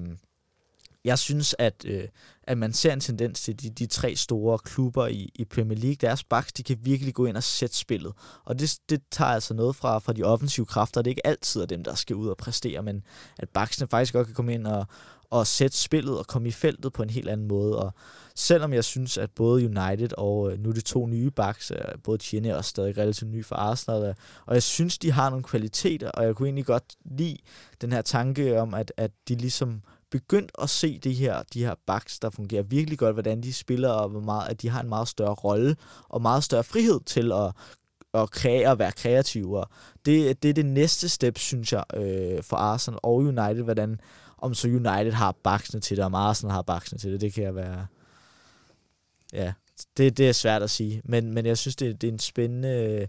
[1.04, 2.08] jeg synes, at, øh,
[2.44, 5.96] at man ser en tendens til de, de tre store klubber i, i Premier League.
[6.00, 8.12] Deres backs, de kan virkelig gå ind og sætte spillet.
[8.44, 11.02] Og det, det tager altså noget fra, fra de offensive kræfter.
[11.02, 13.02] Det er ikke altid dem, der skal ud og præstere, men
[13.38, 14.86] at backsene faktisk godt kan komme ind og,
[15.30, 17.78] og sætte spillet og komme i feltet på en helt anden måde.
[17.78, 17.92] Og
[18.34, 22.18] selvom jeg synes, at både United og øh, nu de to nye backs, øh, både
[22.18, 24.14] Tierney er også stadig relativt ny for Arsenal, øh,
[24.46, 27.36] og jeg synes, de har nogle kvaliteter, og jeg kunne egentlig godt lide
[27.80, 29.82] den her tanke om, at, at de ligesom
[30.12, 33.88] begyndt at se de her, de her backs, der fungerer virkelig godt, hvordan de spiller,
[33.88, 35.76] og hvor meget, at de har en meget større rolle,
[36.08, 37.52] og meget større frihed til at,
[38.14, 39.58] at kreere og være kreative.
[39.58, 39.68] Og
[40.06, 44.00] det, det er det næste step, synes jeg, øh, for Arsenal og United, hvordan
[44.38, 47.44] om så United har baksene til det, om Arsenal har baksene til det, det kan
[47.44, 47.86] jeg være...
[49.32, 49.52] Ja,
[49.96, 53.08] det, det er svært at sige, men, men jeg synes, det, det er en spændende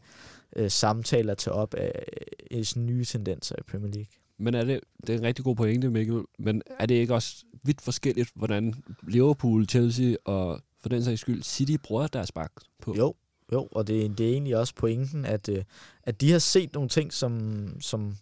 [0.55, 2.05] øh, samtale at tage op af,
[2.51, 4.22] af nye tendenser i Premier League.
[4.37, 7.45] Men er det, det er en rigtig god pointe, Mikkel, men er det ikke også
[7.63, 8.73] vidt forskelligt, hvordan
[9.07, 12.95] Liverpool, Chelsea og for den sags skyld City bruger deres bak på?
[12.97, 13.13] Jo,
[13.53, 15.63] jo, og det, det er egentlig også pointen, at, øh,
[16.03, 18.15] at de har set nogle ting, som, som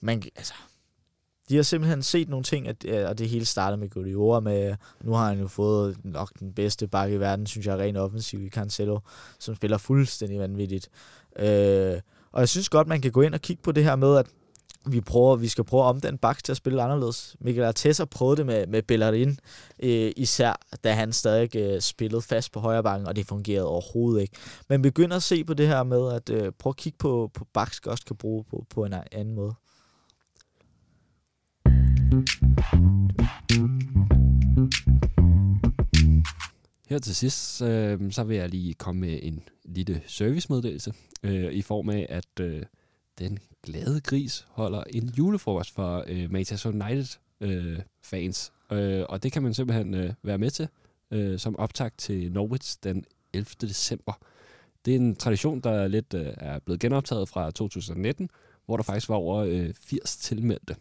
[0.00, 0.54] man, altså,
[1.48, 4.76] de har simpelthen set nogle ting, at, øh, og det hele startede med Guardiola med,
[5.00, 8.42] nu har han jo fået nok den bedste bakke i verden, synes jeg, rent offensiv
[8.42, 8.98] i Cancelo,
[9.38, 10.88] som spiller fuldstændig vanvittigt.
[11.38, 12.00] Øh,
[12.32, 14.26] og jeg synes godt, man kan gå ind og kigge på det her med, at
[14.86, 17.36] vi, prøver, vi skal prøve at omdanne Bax til at spille anderledes.
[17.40, 19.38] Mikel Arteta prøvede det med, med Bellerin,
[19.82, 24.22] øh, især da han stadig øh, spillede fast på højre banken, og det fungerede overhovedet
[24.22, 24.36] ikke.
[24.68, 27.46] Men begynder at se på det her med, at øh, prøve at kigge på, på
[27.54, 29.54] Bax også kan bruge på, på en anden måde.
[36.88, 41.62] Her til sidst, øh, så vil jeg lige komme med en lille servicemeddelelse øh, i
[41.62, 42.62] form af, at øh,
[43.18, 48.52] den glade gris holder en julefrokost for øh, Manchester United øh, fans.
[48.72, 50.68] Øh, og det kan man simpelthen øh, være med til
[51.10, 53.46] øh, som optakt til Norwich den 11.
[53.60, 54.12] december.
[54.84, 58.30] Det er en tradition, der lidt øh, er blevet genoptaget fra 2019,
[58.66, 60.76] hvor der faktisk var over øh, 80 tilmeldte.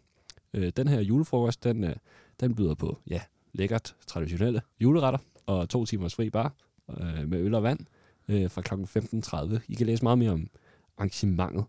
[0.53, 1.95] Øh, den her julefrokost, den, øh,
[2.39, 3.21] den byder på ja,
[3.53, 6.53] lækkert traditionelle juleretter og to timers fri bar
[6.89, 7.79] øh, med øl og vand
[8.27, 8.73] øh, fra kl.
[9.57, 9.59] 15.30.
[9.67, 10.47] I kan læse meget mere om
[10.97, 11.65] arrangementet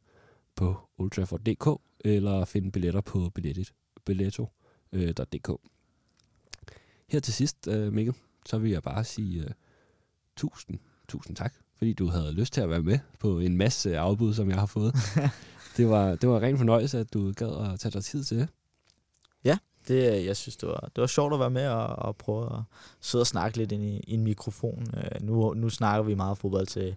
[0.57, 3.31] på ultrafor.dk eller finde billetter på
[4.05, 5.49] billetto.dk.
[5.51, 5.57] Øh,
[7.09, 8.15] Her til sidst, øh, Mikkel,
[8.47, 9.51] så vil jeg bare sige uh,
[10.37, 10.79] tusind,
[11.09, 14.49] tusind tak, fordi du havde lyst til at være med på en masse afbud, som
[14.49, 14.95] jeg har fået.
[15.77, 18.49] det, var, det var ren fornøjelse, at du gad at tage dig tid til det.
[19.89, 22.63] Det, jeg synes, det var, det var sjovt at være med og, og prøve at
[23.01, 24.87] sidde og snakke lidt ind i, i en mikrofon.
[24.93, 26.97] Uh, nu, nu snakker vi meget fodbold til,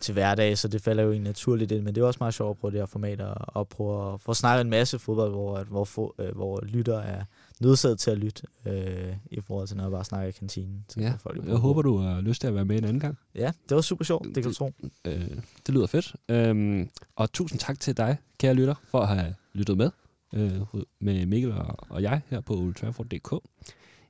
[0.00, 1.82] til hverdag, så det falder jo egentlig naturligt ind.
[1.82, 4.20] Men det er også meget sjovt at prøve det her format og, og prøve at,
[4.20, 7.24] få snakket en masse fodbold, hvor, hvor, hvor, øh, hvor lytter er
[7.60, 10.84] nødsaget til at lytte, øh, i forhold til når jeg bare snakker i kantinen.
[10.88, 13.18] Så ja, folk jeg håber, du har lyst til at være med en anden gang.
[13.34, 14.72] Ja, det var super sjovt, det kan du tro.
[15.04, 15.30] Øh,
[15.66, 16.16] det lyder fedt.
[16.28, 19.90] Øhm, og tusind tak til dig, kære lytter, for at have lyttet med
[20.34, 20.60] øh,
[21.00, 23.34] med Mikkel og, og jeg her på ultrafor.dk.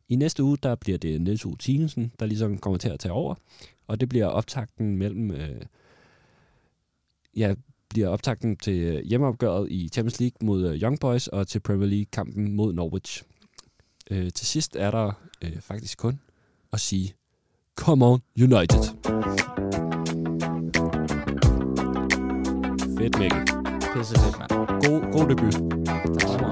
[0.08, 1.54] I næste uge, der bliver det Niels U.
[1.54, 3.34] Tinesen, der ligesom kommer til at tage over.
[3.86, 5.30] Og det bliver optakten mellem...
[5.30, 5.60] Øh,
[7.36, 7.54] ja,
[7.88, 12.52] bliver optakten til hjemmeopgøret i Champions League mod øh, Young Boys og til Premier League-kampen
[12.52, 13.22] mod Norwich.
[14.10, 15.12] Øh, til sidst er der
[15.42, 16.20] øh, faktisk kun
[16.72, 17.14] at sige,
[17.76, 18.84] Come on United!
[22.98, 23.63] Fedt, Mikkel.
[23.94, 24.82] Pisse fedt, mand.
[24.82, 25.84] God, god debut.
[25.84, 26.43] Tak.